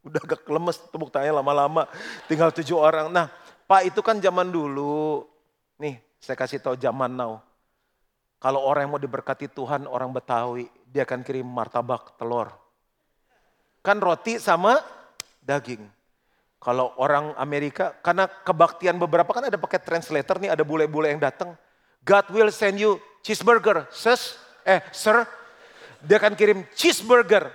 Udah 0.05 0.21
agak 0.23 0.41
lemes 0.47 0.77
tepuk 0.89 1.11
tangannya 1.11 1.35
lama-lama. 1.39 1.87
Tinggal 2.31 2.55
tujuh 2.55 2.79
orang. 2.79 3.11
Nah, 3.11 3.27
Pak 3.67 3.91
itu 3.91 3.99
kan 3.99 4.17
zaman 4.23 4.49
dulu. 4.49 5.27
Nih, 5.81 5.99
saya 6.23 6.39
kasih 6.39 6.63
tahu 6.63 6.79
zaman 6.79 7.11
now. 7.11 7.43
Kalau 8.39 8.61
orang 8.61 8.85
yang 8.85 8.93
mau 8.95 9.01
diberkati 9.01 9.49
Tuhan, 9.49 9.89
orang 9.89 10.13
Betawi, 10.13 10.69
dia 10.85 11.03
akan 11.03 11.25
kirim 11.25 11.47
martabak 11.49 12.13
telur. 12.15 12.53
Kan 13.81 13.97
roti 13.97 14.37
sama 14.37 14.77
daging. 15.41 15.81
Kalau 16.61 16.93
orang 16.97 17.33
Amerika, 17.37 17.93
karena 18.01 18.25
kebaktian 18.25 18.97
beberapa 18.97 19.29
kan 19.29 19.49
ada 19.49 19.57
pakai 19.57 19.81
translator 19.81 20.41
nih, 20.41 20.53
ada 20.53 20.61
bule-bule 20.65 21.13
yang 21.13 21.21
datang. 21.21 21.53
God 22.05 22.25
will 22.29 22.49
send 22.53 22.77
you 22.77 23.01
cheeseburger, 23.25 23.89
sis, 23.89 24.37
eh 24.61 24.85
sir. 24.93 25.25
Dia 26.05 26.21
akan 26.21 26.37
kirim 26.37 26.61
cheeseburger. 26.77 27.49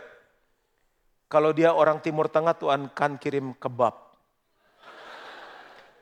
Kalau 1.30 1.54
dia 1.54 1.70
orang 1.70 2.02
Timur 2.02 2.26
Tengah, 2.26 2.58
Tuhan 2.58 2.90
akan 2.90 3.12
kirim 3.22 3.54
kebab. 3.54 3.94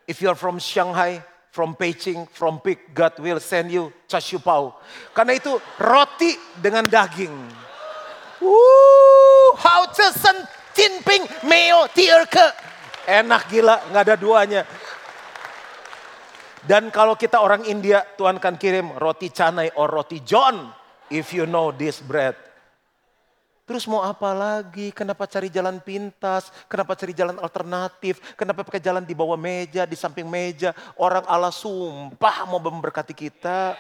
If 0.09 0.24
you're 0.24 0.40
from 0.40 0.57
Shanghai, 0.57 1.20
from 1.52 1.76
Beijing, 1.76 2.24
from 2.33 2.64
Pig, 2.64 2.81
God 2.96 3.20
will 3.20 3.37
send 3.37 3.68
you 3.68 3.92
chashu 4.09 4.40
pao. 4.40 4.81
Karena 5.12 5.37
itu 5.37 5.52
roti 5.76 6.33
dengan 6.57 6.88
daging. 6.88 7.37
Wuh, 8.40 9.52
how 9.61 9.85
sen 9.92 10.48
tinping 10.72 11.28
meo 11.44 11.85
tierke. 11.92 12.57
Enak 13.04 13.52
gila, 13.52 13.85
nggak 13.92 14.02
ada 14.09 14.16
duanya. 14.16 14.64
Dan 16.66 16.90
kalau 16.90 17.14
kita 17.14 17.38
orang 17.38 17.62
India, 17.68 18.03
Tuhan 18.18 18.42
akan 18.42 18.55
kirim 18.59 18.97
roti 18.99 19.31
canai 19.31 19.71
or 19.79 19.90
roti 19.92 20.25
John. 20.25 20.75
If 21.09 21.33
you 21.33 21.49
know 21.49 21.73
this 21.73 22.05
bread. 22.05 22.37
Terus 23.68 23.85
mau 23.85 24.01
apa 24.01 24.33
lagi? 24.33 24.88
Kenapa 24.97 25.29
cari 25.29 25.53
jalan 25.53 25.77
pintas? 25.85 26.49
Kenapa 26.73 26.97
cari 26.97 27.12
jalan 27.12 27.37
alternatif? 27.37 28.16
Kenapa 28.33 28.64
pakai 28.64 28.81
jalan 28.81 29.05
di 29.05 29.12
bawah 29.12 29.37
meja, 29.37 29.85
di 29.85 29.92
samping 29.92 30.25
meja? 30.25 30.73
Orang 30.97 31.29
Allah 31.29 31.53
sumpah 31.53 32.49
mau 32.49 32.57
memberkati 32.57 33.12
kita. 33.12 33.77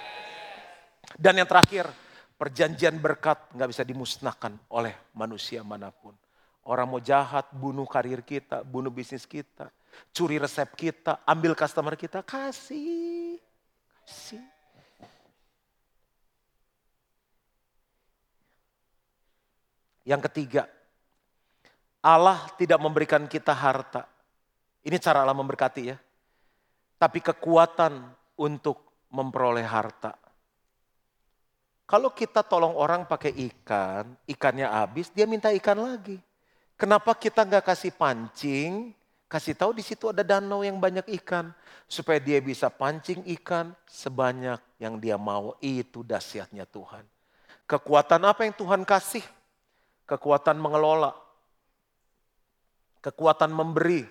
Dan 1.16 1.40
yang 1.40 1.48
terakhir, 1.48 1.88
perjanjian 2.36 3.00
berkat 3.00 3.40
nggak 3.56 3.68
bisa 3.72 3.80
dimusnahkan 3.80 4.60
oleh 4.68 4.92
manusia 5.16 5.64
mana 5.64 5.88
pun. 5.88 6.12
Orang 6.68 6.92
mau 6.92 7.00
jahat, 7.00 7.48
bunuh 7.56 7.88
karir 7.88 8.20
kita, 8.20 8.60
bunuh 8.60 8.92
bisnis 8.92 9.24
kita, 9.24 9.72
curi 10.12 10.40
resep 10.40 10.68
kita, 10.74 11.22
ambil 11.22 11.52
customer 11.54 11.94
kita, 11.94 12.24
kasih. 12.24 13.38
Kasih. 14.02 14.44
Yang 20.08 20.32
ketiga, 20.32 20.64
Allah 22.00 22.48
tidak 22.56 22.80
memberikan 22.80 23.28
kita 23.28 23.52
harta. 23.52 24.08
Ini 24.80 24.96
cara 24.96 25.20
Allah 25.20 25.36
memberkati 25.36 25.82
ya. 25.84 26.00
Tapi 26.96 27.20
kekuatan 27.20 28.08
untuk 28.40 29.04
memperoleh 29.12 29.68
harta. 29.68 30.16
Kalau 31.88 32.12
kita 32.12 32.44
tolong 32.44 32.76
orang 32.76 33.04
pakai 33.08 33.32
ikan, 33.52 34.12
ikannya 34.28 34.68
habis, 34.68 35.08
dia 35.12 35.24
minta 35.24 35.52
ikan 35.52 35.76
lagi. 35.76 36.20
Kenapa 36.76 37.16
kita 37.16 37.48
nggak 37.48 37.64
kasih 37.64 37.92
pancing, 37.96 38.92
kasih 39.28 39.54
tahu 39.54 39.76
di 39.76 39.84
situ 39.84 40.10
ada 40.10 40.24
danau 40.24 40.64
yang 40.64 40.80
banyak 40.80 41.04
ikan, 41.22 41.52
supaya 41.86 42.18
dia 42.18 42.40
bisa 42.40 42.72
pancing 42.72 43.22
ikan 43.38 43.76
sebanyak 43.84 44.58
yang 44.80 44.98
dia 44.98 45.14
mau. 45.14 45.54
Itu 45.62 46.02
dahsyatnya 46.02 46.66
Tuhan. 46.66 47.04
Kekuatan 47.68 48.24
apa 48.24 48.48
yang 48.48 48.56
Tuhan 48.56 48.82
kasih? 48.82 49.22
kekuatan 50.08 50.56
mengelola, 50.56 51.12
kekuatan 53.04 53.52
memberi, 53.52 54.08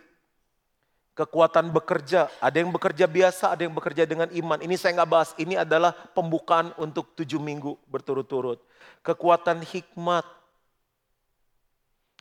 kekuatan 1.18 1.74
bekerja. 1.74 2.30
Ada 2.38 2.62
yang 2.62 2.70
bekerja 2.70 3.10
biasa, 3.10 3.58
ada 3.58 3.66
yang 3.66 3.74
bekerja 3.74 4.06
dengan 4.06 4.30
iman. 4.30 4.62
Ini 4.62 4.78
saya 4.78 5.02
nggak 5.02 5.10
bahas, 5.10 5.34
ini 5.42 5.58
adalah 5.58 5.98
pembukaan 6.14 6.70
untuk 6.78 7.18
tujuh 7.18 7.42
minggu 7.42 7.74
berturut-turut. 7.90 8.62
Kekuatan 9.02 9.66
hikmat. 9.66 10.37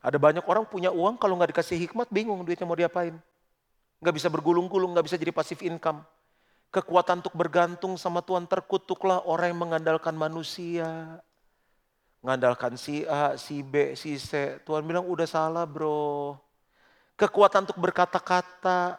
Ada 0.07 0.23
banyak 0.23 0.47
orang 0.47 0.63
punya 0.71 0.95
uang, 0.95 1.19
kalau 1.19 1.35
nggak 1.35 1.51
dikasih 1.51 1.83
hikmat 1.83 2.07
bingung 2.15 2.47
duitnya 2.47 2.63
mau 2.63 2.79
diapain. 2.79 3.19
Nggak 3.99 4.15
bisa 4.15 4.31
bergulung-gulung, 4.31 4.95
nggak 4.95 5.11
bisa 5.11 5.19
jadi 5.19 5.35
pasif 5.35 5.59
income. 5.67 6.07
Kekuatan 6.71 7.27
untuk 7.27 7.35
bergantung 7.35 7.99
sama 7.99 8.23
Tuhan 8.23 8.47
terkutuklah 8.47 9.27
orang 9.27 9.51
yang 9.51 9.61
mengandalkan 9.67 10.15
manusia 10.15 11.19
ngandalkan 12.27 12.75
si 12.75 13.07
A, 13.07 13.39
si 13.39 13.63
B, 13.63 13.95
si 13.95 14.19
C. 14.19 14.59
Tuhan 14.67 14.83
bilang 14.83 15.07
udah 15.07 15.31
salah 15.31 15.63
bro. 15.63 16.35
Kekuatan 17.15 17.71
untuk 17.71 17.79
berkata-kata. 17.79 18.99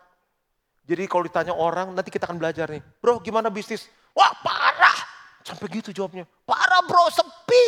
Jadi 0.88 1.04
kalau 1.12 1.28
ditanya 1.28 1.52
orang 1.52 1.92
nanti 1.92 2.08
kita 2.08 2.24
akan 2.24 2.40
belajar 2.40 2.72
nih. 2.72 2.80
Bro 3.04 3.20
gimana 3.20 3.52
bisnis? 3.52 3.92
Wah 4.16 4.32
parah. 4.40 4.98
Sampai 5.44 5.68
gitu 5.76 5.92
jawabnya. 5.92 6.24
Parah 6.48 6.80
bro 6.88 7.12
sepi. 7.12 7.66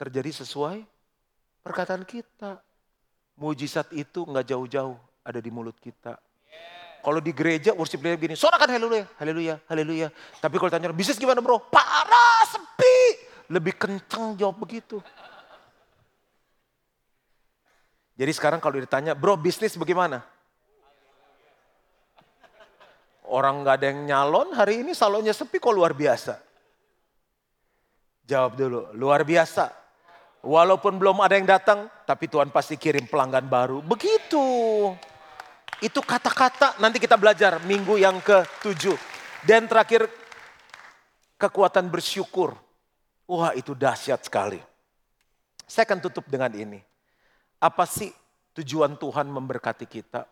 Terjadi 0.00 0.40
sesuai 0.40 0.80
perkataan 1.64 2.04
kita. 2.04 2.60
Mujizat 3.40 3.88
itu 3.96 4.24
nggak 4.28 4.52
jauh-jauh 4.52 4.96
ada 5.24 5.40
di 5.40 5.48
mulut 5.48 5.76
kita. 5.80 6.20
Kalau 7.00 7.20
di 7.24 7.32
gereja 7.32 7.72
worship 7.72 8.04
leader 8.04 8.20
gini, 8.20 8.36
sorakan 8.36 8.68
haleluya, 8.68 9.08
haleluya, 9.16 9.56
haleluya. 9.64 10.08
Tapi 10.36 10.54
kalau 10.60 10.68
ditanya 10.68 10.92
bisnis 10.92 11.16
gimana 11.16 11.40
bro? 11.40 11.56
Parah, 11.72 12.44
sepi 12.44 12.96
lebih 13.48 13.72
kencang 13.80 14.36
jawab 14.36 14.60
begitu. 14.60 15.00
Jadi 18.20 18.32
sekarang 18.36 18.60
kalau 18.60 18.76
ditanya, 18.76 19.16
bro 19.16 19.32
bisnis 19.40 19.72
bagaimana? 19.80 20.20
Orang 23.24 23.64
nggak 23.64 23.80
ada 23.80 23.86
yang 23.88 24.00
nyalon, 24.04 24.52
hari 24.52 24.84
ini 24.84 24.92
salonnya 24.92 25.32
sepi 25.32 25.56
kok 25.56 25.72
luar 25.72 25.96
biasa. 25.96 26.36
Jawab 28.28 28.60
dulu, 28.60 28.92
luar 28.92 29.24
biasa. 29.24 29.79
Walaupun 30.40 30.96
belum 30.96 31.20
ada 31.20 31.36
yang 31.36 31.44
datang, 31.44 31.92
tapi 32.08 32.24
Tuhan 32.24 32.48
pasti 32.48 32.80
kirim 32.80 33.04
pelanggan 33.04 33.44
baru. 33.44 33.84
Begitu. 33.84 34.40
Itu 35.84 36.00
kata-kata 36.00 36.80
nanti 36.80 36.96
kita 36.96 37.20
belajar 37.20 37.60
minggu 37.64 38.00
yang 38.00 38.20
ke-7. 38.24 38.96
Dan 39.44 39.68
terakhir, 39.68 40.08
kekuatan 41.36 41.92
bersyukur. 41.92 42.56
Wah 43.28 43.52
itu 43.52 43.76
dahsyat 43.76 44.24
sekali. 44.24 44.60
Saya 45.68 45.84
akan 45.86 46.00
tutup 46.02 46.24
dengan 46.28 46.52
ini. 46.56 46.80
Apa 47.60 47.84
sih 47.84 48.08
tujuan 48.56 48.96
Tuhan 48.96 49.28
memberkati 49.28 49.86
kita. 49.86 50.24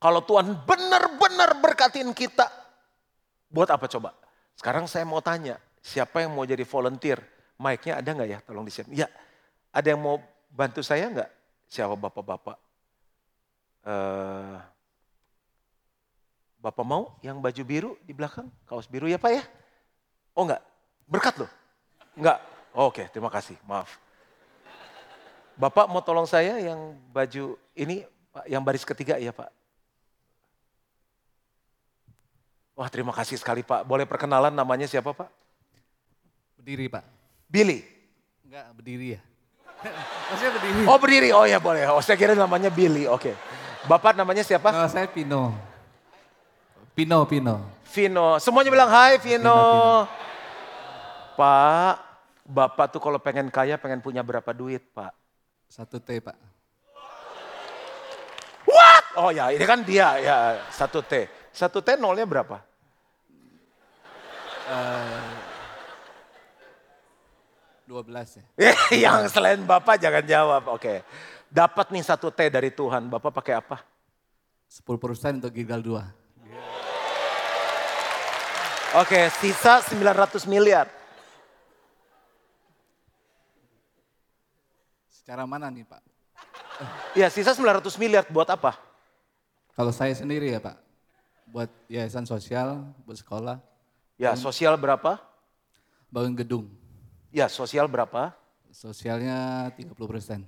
Kalau 0.00 0.24
Tuhan 0.24 0.66
benar-benar 0.66 1.60
berkatin 1.62 2.10
kita, 2.10 2.48
buat 3.52 3.70
apa 3.70 3.84
coba? 3.86 4.16
Sekarang 4.56 4.84
saya 4.88 5.04
mau 5.04 5.20
tanya, 5.20 5.60
siapa 5.80 6.24
yang 6.24 6.32
mau 6.32 6.44
jadi 6.44 6.64
volunteer? 6.64 7.20
Mic-nya 7.60 8.00
ada 8.00 8.08
nggak 8.08 8.28
ya? 8.32 8.38
Tolong 8.40 8.64
di 8.64 8.72
Ya, 8.96 9.08
ada 9.68 9.84
yang 9.84 10.00
mau 10.00 10.16
bantu 10.48 10.80
saya 10.80 11.12
nggak? 11.12 11.30
Siapa 11.68 11.92
bapak-bapak? 11.92 12.56
Uh, 13.84 14.56
bapak 16.64 16.84
mau 16.88 17.20
yang 17.20 17.36
baju 17.36 17.62
biru 17.68 17.90
di 18.00 18.16
belakang? 18.16 18.48
Kaos 18.64 18.88
biru 18.88 19.12
ya 19.12 19.20
Pak 19.20 19.32
ya? 19.36 19.44
Oh 20.32 20.48
enggak, 20.48 20.64
berkat 21.04 21.36
loh. 21.36 21.50
Enggak, 22.16 22.40
oh, 22.72 22.88
oke 22.88 23.04
terima 23.12 23.28
kasih, 23.28 23.60
maaf. 23.68 24.00
Bapak 25.60 25.84
mau 25.92 26.00
tolong 26.00 26.24
saya 26.24 26.56
yang 26.56 26.96
baju 27.12 27.60
ini, 27.76 28.08
yang 28.48 28.64
baris 28.64 28.88
ketiga 28.88 29.20
ya 29.20 29.36
Pak? 29.36 29.52
Wah 32.72 32.88
terima 32.88 33.12
kasih 33.12 33.36
sekali 33.36 33.60
Pak. 33.60 33.84
Boleh 33.84 34.08
perkenalan 34.08 34.56
namanya 34.56 34.88
siapa 34.88 35.12
Pak? 35.12 35.28
Berdiri 36.56 36.88
Pak. 36.88 37.19
Billy? 37.50 37.82
Enggak, 38.46 38.66
berdiri 38.78 39.18
ya. 39.18 39.20
Maksudnya 40.30 40.52
berdiri. 40.54 40.82
Oh 40.86 40.98
berdiri, 41.02 41.28
oh 41.34 41.44
ya 41.44 41.58
boleh. 41.58 41.90
Oh 41.90 41.98
saya 41.98 42.14
kira 42.14 42.38
namanya 42.38 42.70
Billy, 42.70 43.10
oke. 43.10 43.34
Bapak 43.90 44.14
namanya 44.14 44.46
siapa? 44.46 44.70
Oh, 44.70 44.86
saya 44.86 45.10
Pino. 45.10 45.50
Pino, 46.94 47.26
Pino. 47.26 47.82
Vino. 47.90 48.38
Semuanya 48.38 48.70
bilang 48.70 48.90
hai 48.92 49.18
Vino. 49.18 49.50
Pino, 49.50 49.56
Pino. 49.58 50.18
Pak, 51.34 51.94
Bapak 52.50 52.86
tuh 52.90 53.00
kalau 53.00 53.16
pengen 53.22 53.48
kaya 53.48 53.78
pengen 53.78 54.02
punya 54.04 54.20
berapa 54.20 54.50
duit 54.50 54.82
Pak? 54.90 55.14
Satu 55.70 56.02
T 56.02 56.18
Pak. 56.18 56.36
What? 58.66 59.04
Oh 59.16 59.30
ya 59.30 59.54
ini 59.54 59.62
kan 59.62 59.86
dia 59.86 60.18
ya 60.18 60.36
satu 60.68 61.00
T. 61.00 61.30
Satu 61.54 61.78
T 61.80 61.94
nolnya 61.94 62.26
berapa? 62.26 62.58
Uh, 64.70 65.29
12 67.90 68.38
ya. 68.38 68.44
yang 69.10 69.26
selain 69.26 69.58
Bapak 69.66 69.98
jangan 69.98 70.22
jawab. 70.22 70.70
Oke. 70.70 71.02
Dapat 71.50 71.90
nih 71.90 72.06
satu 72.06 72.30
T 72.30 72.46
dari 72.46 72.70
Tuhan. 72.70 73.10
Bapak 73.10 73.34
pakai 73.34 73.58
apa? 73.58 73.82
10% 74.70 75.42
untuk 75.42 75.50
Gilgal 75.50 75.82
2. 75.82 75.98
Oke, 79.02 79.30
sisa 79.42 79.82
900 79.82 80.46
miliar. 80.46 80.86
Secara 85.10 85.46
mana 85.46 85.70
nih 85.70 85.86
Pak? 85.86 86.02
Ya 87.18 87.26
sisa 87.30 87.54
900 87.54 87.86
miliar 87.98 88.26
buat 88.30 88.46
apa? 88.50 88.78
Kalau 89.74 89.94
saya 89.94 90.10
sendiri 90.14 90.50
ya 90.50 90.58
Pak, 90.58 90.74
buat 91.50 91.70
yayasan 91.86 92.26
sosial, 92.26 92.82
buat 93.06 93.18
sekolah. 93.18 93.62
Ya 94.18 94.34
sosial 94.34 94.74
berapa? 94.74 95.22
Bangun 96.10 96.34
gedung. 96.34 96.79
Ya 97.30 97.46
sosial 97.46 97.86
berapa? 97.86 98.34
Sosialnya 98.74 99.70
30 99.78 99.94
persen. 100.10 100.42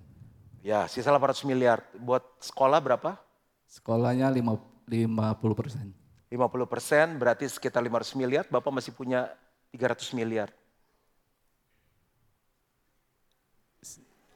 Ya 0.62 0.86
sisa 0.90 1.10
800 1.10 1.46
miliar. 1.46 1.82
Buat 1.98 2.26
sekolah 2.42 2.78
berapa? 2.82 3.18
Sekolahnya 3.66 4.30
50 4.30 5.58
persen. 5.58 5.94
50 6.30 6.64
persen 6.64 7.06
berarti 7.20 7.44
sekitar 7.44 7.84
500 7.84 8.16
miliar, 8.16 8.44
Bapak 8.48 8.72
masih 8.72 8.90
punya 8.96 9.30
300 9.74 10.16
miliar. 10.16 10.48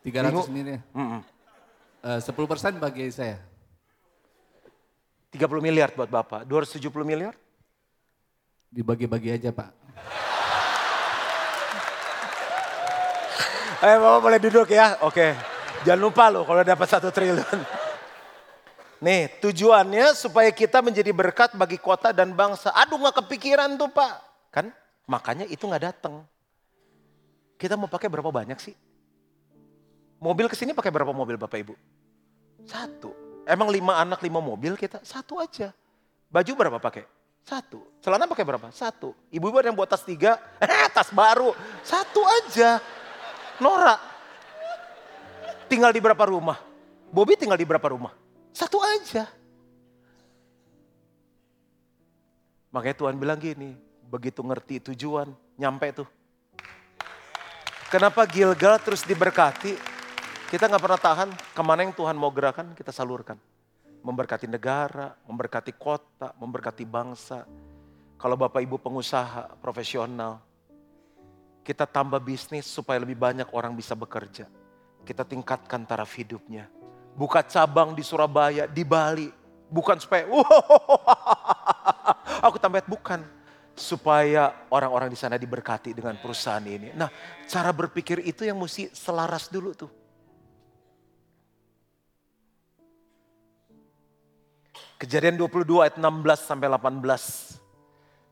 300 0.04 0.30
Bingung. 0.30 0.46
miliar? 0.52 0.80
Mm 0.94 1.06
-mm. 1.18 1.22
Uh, 2.04 2.20
10 2.22 2.46
persen 2.46 2.72
bagi 2.78 3.10
saya. 3.10 3.42
30 5.34 5.58
miliar 5.58 5.90
buat 5.96 6.06
Bapak, 6.06 6.46
270 6.46 7.02
miliar? 7.02 7.34
Dibagi-bagi 8.70 9.34
aja 9.34 9.50
Pak. 9.50 9.70
Eh 13.76 13.96
Bapak 14.00 14.20
boleh 14.24 14.40
duduk 14.40 14.72
ya, 14.72 14.96
oke. 15.04 15.36
Jangan 15.84 16.00
lupa 16.00 16.32
loh 16.32 16.48
kalau 16.48 16.64
dapat 16.64 16.88
satu 16.88 17.12
triliun. 17.12 17.60
Nih 19.04 19.28
tujuannya 19.44 20.16
supaya 20.16 20.48
kita 20.48 20.80
menjadi 20.80 21.12
berkat 21.12 21.52
bagi 21.52 21.76
kota 21.76 22.16
dan 22.16 22.32
bangsa. 22.32 22.72
Aduh 22.72 22.96
gak 23.04 23.20
kepikiran 23.20 23.76
tuh 23.76 23.92
Pak. 23.92 24.14
Kan 24.48 24.72
makanya 25.04 25.44
itu 25.44 25.68
gak 25.68 25.84
datang. 25.92 26.24
Kita 27.60 27.76
mau 27.76 27.88
pakai 27.88 28.08
berapa 28.08 28.32
banyak 28.32 28.56
sih? 28.56 28.72
Mobil 30.16 30.48
ke 30.48 30.56
sini 30.56 30.72
pakai 30.72 30.88
berapa 30.88 31.12
mobil 31.12 31.36
Bapak 31.36 31.60
Ibu? 31.60 31.74
Satu. 32.64 33.12
Emang 33.44 33.68
lima 33.68 34.00
anak 34.00 34.24
lima 34.24 34.40
mobil 34.40 34.72
kita? 34.80 35.04
Satu 35.04 35.36
aja. 35.36 35.76
Baju 36.32 36.52
berapa 36.56 36.80
pakai? 36.80 37.04
Satu. 37.46 37.84
Celana 38.02 38.26
pakai 38.26 38.42
berapa? 38.42 38.72
Satu. 38.74 39.14
Ibu-ibu 39.30 39.60
ada 39.60 39.70
yang 39.70 39.78
buat 39.78 39.86
tas 39.86 40.02
tiga, 40.02 40.40
eh 40.64 40.88
tas 40.90 41.12
baru. 41.14 41.54
Satu 41.84 42.24
aja. 42.24 42.82
Nora 43.60 43.96
tinggal 45.66 45.90
di 45.92 46.00
berapa 46.00 46.24
rumah? 46.28 46.58
Bobby 47.10 47.38
tinggal 47.38 47.58
di 47.58 47.66
berapa 47.66 47.88
rumah? 47.88 48.12
Satu 48.52 48.80
aja. 48.80 49.28
Makanya 52.72 52.96
Tuhan 52.96 53.16
bilang 53.16 53.40
gini, 53.40 53.72
begitu 54.04 54.44
ngerti 54.44 54.92
tujuan, 54.92 55.32
nyampe 55.56 55.92
tuh. 55.96 56.08
Kenapa 57.88 58.26
Gilgal 58.28 58.76
terus 58.82 59.06
diberkati? 59.06 59.78
Kita 60.50 60.68
nggak 60.68 60.82
pernah 60.82 61.00
tahan 61.00 61.30
ke 61.32 61.62
mana 61.64 61.86
yang 61.86 61.94
Tuhan 61.96 62.18
mau 62.18 62.28
gerakan, 62.28 62.76
kita 62.76 62.92
salurkan. 62.92 63.38
Memberkati 64.04 64.46
negara, 64.46 65.16
memberkati 65.24 65.72
kota, 65.74 66.36
memberkati 66.36 66.84
bangsa. 66.84 67.48
Kalau 68.20 68.36
Bapak 68.36 68.60
Ibu 68.60 68.78
pengusaha 68.78 69.56
profesional, 69.58 70.42
kita 71.66 71.82
tambah 71.82 72.22
bisnis 72.22 72.62
supaya 72.62 73.02
lebih 73.02 73.18
banyak 73.18 73.50
orang 73.50 73.74
bisa 73.74 73.98
bekerja. 73.98 74.46
Kita 75.02 75.26
tingkatkan 75.26 75.82
taraf 75.82 76.14
hidupnya. 76.14 76.70
Buka 77.18 77.42
cabang 77.42 77.90
di 77.90 78.06
Surabaya, 78.06 78.70
di 78.70 78.86
Bali. 78.86 79.26
Bukan 79.66 79.98
supaya, 79.98 80.30
aku 82.46 82.62
tambah 82.62 82.86
bukan. 82.86 83.26
Supaya 83.74 84.54
orang-orang 84.70 85.10
di 85.10 85.18
sana 85.18 85.34
diberkati 85.34 85.90
dengan 85.90 86.14
perusahaan 86.22 86.62
ini. 86.62 86.94
Nah 86.94 87.10
cara 87.50 87.74
berpikir 87.74 88.22
itu 88.22 88.46
yang 88.46 88.56
mesti 88.56 88.88
selaras 88.94 89.50
dulu 89.50 89.74
tuh. 89.74 89.90
Kejadian 94.96 95.36
22 95.36 95.84
ayat 95.84 96.00
16 96.00 96.08
sampai 96.40 96.72
18. 96.72 97.65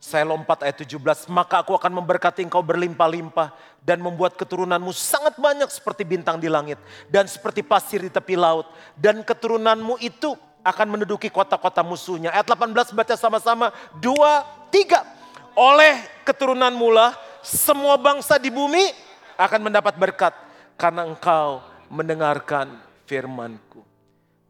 Saya 0.05 0.29
lompat 0.29 0.61
ayat 0.61 0.85
17, 0.85 1.33
maka 1.33 1.65
aku 1.65 1.73
akan 1.73 1.89
memberkati 1.89 2.45
engkau 2.45 2.61
berlimpah-limpah 2.61 3.57
dan 3.81 4.05
membuat 4.05 4.37
keturunanmu 4.37 4.93
sangat 4.93 5.41
banyak 5.41 5.65
seperti 5.73 6.05
bintang 6.05 6.37
di 6.37 6.53
langit 6.53 6.77
dan 7.09 7.25
seperti 7.25 7.65
pasir 7.65 8.05
di 8.05 8.13
tepi 8.13 8.37
laut. 8.37 8.69
Dan 8.93 9.25
keturunanmu 9.25 9.97
itu 10.05 10.37
akan 10.61 10.87
menduduki 10.93 11.33
kota-kota 11.33 11.81
musuhnya. 11.81 12.37
Ayat 12.37 12.45
18 12.53 12.93
baca 12.93 13.15
sama-sama, 13.17 13.73
dua, 13.97 14.45
tiga. 14.69 15.09
Oleh 15.57 16.05
keturunanmu 16.29 16.89
lah 16.93 17.17
semua 17.41 17.97
bangsa 17.97 18.37
di 18.37 18.53
bumi 18.53 18.93
akan 19.41 19.73
mendapat 19.73 19.97
berkat 19.97 20.37
karena 20.77 21.09
engkau 21.09 21.65
mendengarkan 21.89 22.77
firmanku. 23.09 23.84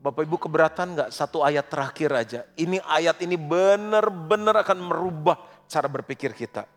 Bapak 0.04 0.20
Ibu 0.28 0.36
keberatan 0.36 1.00
nggak 1.00 1.10
satu 1.16 1.40
ayat 1.40 1.64
terakhir 1.64 2.12
aja. 2.12 2.40
Ini 2.60 2.76
ayat 2.84 3.24
ini 3.24 3.40
benar-benar 3.40 4.60
akan 4.60 4.76
merubah 4.76 5.40
cara 5.64 5.88
berpikir 5.88 6.36
kita. 6.36 6.68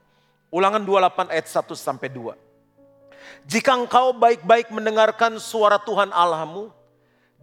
Ulangan 0.48 0.80
28 0.80 1.36
ayat 1.36 1.48
1 1.52 1.76
sampai 1.76 2.08
2. 2.08 2.32
Jika 3.44 3.76
engkau 3.76 4.16
baik-baik 4.16 4.72
mendengarkan 4.72 5.44
suara 5.44 5.76
Tuhan 5.76 6.16
Allahmu 6.16 6.72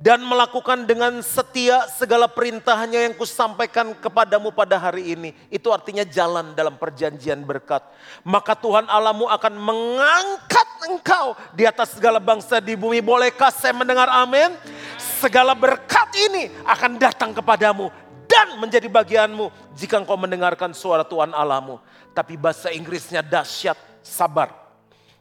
dan 0.01 0.25
melakukan 0.25 0.89
dengan 0.89 1.23
setia 1.23 1.85
segala 1.93 2.33
perintahnya 2.33 3.05
yang 3.05 3.15
kusampaikan 3.15 3.93
kepadamu 3.93 4.57
pada 4.57 4.81
hari 4.81 5.13
ini. 5.13 5.37
Itu 5.53 5.69
artinya 5.69 6.03
jalan 6.03 6.57
dalam 6.57 6.81
perjanjian 6.81 7.45
berkat. 7.45 7.85
Maka 8.25 8.57
Tuhan 8.57 8.89
Allahmu 8.89 9.29
akan 9.29 9.55
mengangkat 9.55 10.69
engkau 10.89 11.39
di 11.53 11.69
atas 11.69 11.95
segala 11.95 12.19
bangsa 12.19 12.59
di 12.59 12.73
bumi. 12.73 13.05
Bolehkah 13.05 13.53
saya 13.53 13.77
mendengar 13.77 14.09
amin? 14.09 14.57
Segala 15.25 15.57
berkat 15.57 16.13
ini 16.29 16.53
akan 16.69 17.01
datang 17.01 17.33
kepadamu 17.33 17.89
dan 18.29 18.61
menjadi 18.61 18.93
bagianmu 18.93 19.49
jika 19.73 19.97
engkau 19.97 20.21
mendengarkan 20.21 20.77
suara 20.77 21.01
Tuhan 21.01 21.33
Allahmu. 21.33 21.81
Tapi 22.13 22.37
bahasa 22.37 22.69
Inggrisnya 22.69 23.25
dahsyat, 23.25 23.73
sabar. 24.05 24.53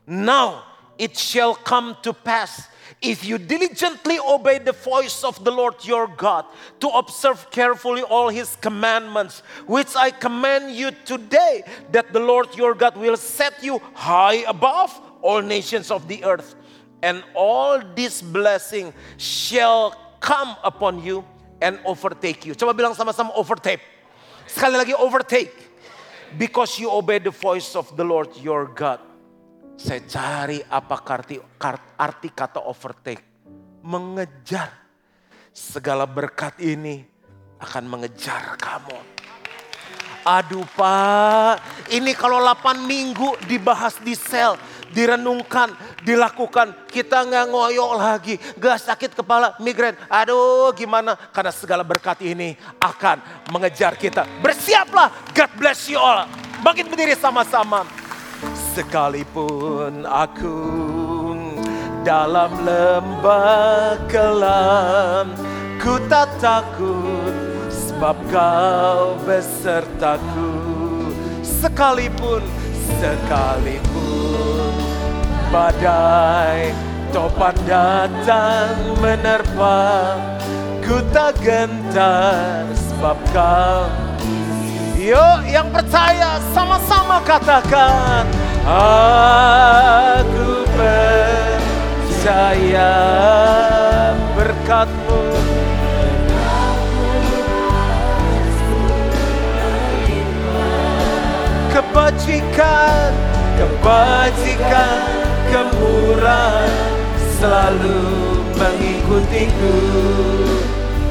Now 0.03 0.67
it 0.99 1.15
shall 1.15 1.55
come 1.55 1.95
to 2.03 2.11
pass 2.11 2.67
if 2.99 3.23
you 3.23 3.39
diligently 3.39 4.19
obey 4.19 4.59
the 4.59 4.75
voice 4.75 5.23
of 5.23 5.39
the 5.39 5.55
Lord 5.55 5.79
your 5.87 6.11
God 6.11 6.51
to 6.83 6.91
observe 6.91 7.47
carefully 7.47 8.03
all 8.03 8.27
his 8.27 8.59
commandments, 8.59 9.39
which 9.71 9.95
I 9.95 10.11
command 10.11 10.75
you 10.75 10.91
today, 11.07 11.63
that 11.95 12.11
the 12.11 12.19
Lord 12.19 12.51
your 12.59 12.75
God 12.75 12.99
will 12.99 13.15
set 13.15 13.63
you 13.63 13.79
high 13.95 14.43
above 14.51 14.91
all 15.23 15.39
nations 15.39 15.87
of 15.87 16.11
the 16.11 16.27
earth. 16.27 16.59
And 17.03 17.19
all 17.35 17.83
this 17.93 18.23
blessing 18.23 18.95
shall 19.19 19.91
come 20.23 20.55
upon 20.63 21.03
you 21.03 21.27
and 21.59 21.75
overtake 21.83 22.47
you. 22.47 22.55
Coba 22.55 22.71
bilang 22.71 22.95
sama-sama 22.95 23.35
overtake. 23.35 23.83
Sekali 24.47 24.79
lagi 24.79 24.95
overtake. 24.95 25.51
Because 26.39 26.79
you 26.79 26.87
obey 26.87 27.19
the 27.19 27.35
voice 27.35 27.75
of 27.75 27.91
the 27.93 28.01
Lord 28.07 28.31
your 28.39 28.71
God. 28.71 29.03
Saya 29.75 30.01
cari 30.07 30.63
apa 30.65 30.97
arti, 31.03 31.37
arti 31.99 32.29
kata 32.31 32.63
overtake. 32.63 33.21
Mengejar. 33.83 34.71
Segala 35.53 36.09
berkat 36.09 36.57
ini 36.57 37.05
akan 37.61 37.83
mengejar 37.85 38.57
kamu. 38.57 38.97
Aduh 40.23 40.63
pak, 40.73 41.59
ini 41.91 42.15
kalau 42.15 42.39
8 42.39 42.79
minggu 42.79 43.35
dibahas 43.43 43.99
di 43.99 44.15
sel, 44.15 44.55
direnungkan, 44.93 45.73
dilakukan. 46.05 46.87
Kita 46.87 47.25
nggak 47.25 47.49
ngoyok 47.49 47.91
lagi, 47.97 48.35
gak 48.61 48.77
sakit 48.77 49.17
kepala, 49.17 49.57
migrain. 49.57 49.97
Aduh 50.07 50.69
gimana, 50.77 51.17
karena 51.33 51.49
segala 51.49 51.81
berkat 51.81 52.21
ini 52.21 52.53
akan 52.77 53.49
mengejar 53.49 53.97
kita. 53.97 54.29
Bersiaplah, 54.45 55.09
God 55.33 55.51
bless 55.57 55.89
you 55.89 55.97
all. 55.97 56.29
Bangkit 56.61 56.87
berdiri 56.87 57.17
sama-sama. 57.17 57.83
Sekalipun 58.77 60.05
aku 60.05 60.61
dalam 62.05 62.51
lembah 62.61 63.97
kelam, 64.11 65.33
ku 65.81 65.97
tak 66.11 66.29
takut 66.37 67.53
sebab 67.71 68.19
kau 68.27 69.15
besertaku 69.23 70.51
sekalipun 71.43 72.43
sekalipun 72.99 74.72
badai 75.53 76.73
topan 77.13 77.53
datang 77.69 78.73
menerpa 78.97 80.17
ku 80.81 80.97
tak 81.13 81.37
gentar 81.45 82.65
sebab 82.73 83.21
kau. 83.29 83.85
Yuk 84.97 85.45
yang 85.45 85.69
percaya 85.69 86.41
sama-sama 86.57 87.21
katakan 87.21 88.25
Aku 88.63 90.63
percaya 90.73 92.95
berkatmu. 94.33 95.21
Kebajikan, 101.67 103.11
kebajikan, 103.59 105.22
kemurahan 105.93 106.73
selalu 107.37 108.01
mengikutiku. 108.57 109.77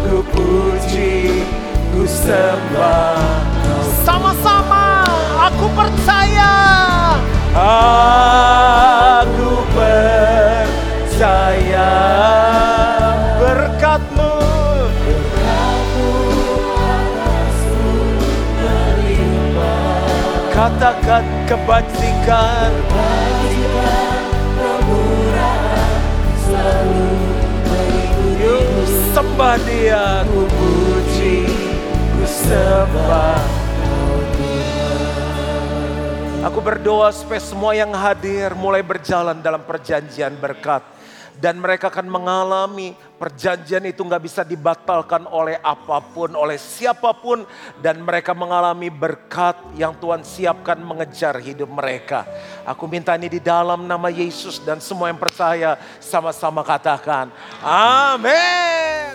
Ku 0.03 0.19
puji, 0.35 1.47
ku 1.95 2.03
sembah. 2.03 3.47
Sama-sama 4.03 5.07
aku 5.39 5.71
percaya. 5.71 6.51
Aku 9.23 9.61
percaya 9.77 10.01
berkatmu 13.39 14.33
Katakan 20.53 21.25
kebajikan, 21.49 22.71
sembah 29.43 29.59
dia, 29.67 30.23
ku 30.31 30.47
puji, 30.47 31.51
ku 32.15 32.23
sembah. 32.23 33.43
Aku 36.47 36.63
berdoa 36.63 37.11
supaya 37.11 37.43
semua 37.43 37.75
yang 37.75 37.91
hadir 37.91 38.55
mulai 38.55 38.87
berjalan 38.87 39.43
dalam 39.43 39.67
perjanjian 39.67 40.39
berkat 40.39 40.87
dan 41.39 41.59
mereka 41.59 41.89
akan 41.89 42.09
mengalami 42.09 42.97
perjanjian 43.17 43.87
itu 43.87 44.03
nggak 44.03 44.23
bisa 44.23 44.43
dibatalkan 44.43 45.25
oleh 45.31 45.59
apa 45.63 46.03
pun, 46.03 46.35
oleh 46.35 46.59
siapa 46.59 47.15
pun 47.15 47.47
dan 47.79 48.03
mereka 48.03 48.35
mengalami 48.35 48.91
berkat 48.91 49.55
yang 49.79 49.95
Tuhan 49.97 50.27
siapkan 50.27 50.79
mengejar 50.83 51.39
hidup 51.39 51.71
mereka. 51.71 52.27
Aku 52.67 52.91
minta 52.91 53.15
ini 53.15 53.31
di 53.31 53.39
dalam 53.39 53.87
nama 53.87 54.11
Yesus 54.11 54.59
dan 54.63 54.83
semua 54.83 55.09
yang 55.09 55.19
percaya 55.19 55.79
sama-sama 56.03 56.67
katakan 56.67 57.31
amin. 57.63 59.15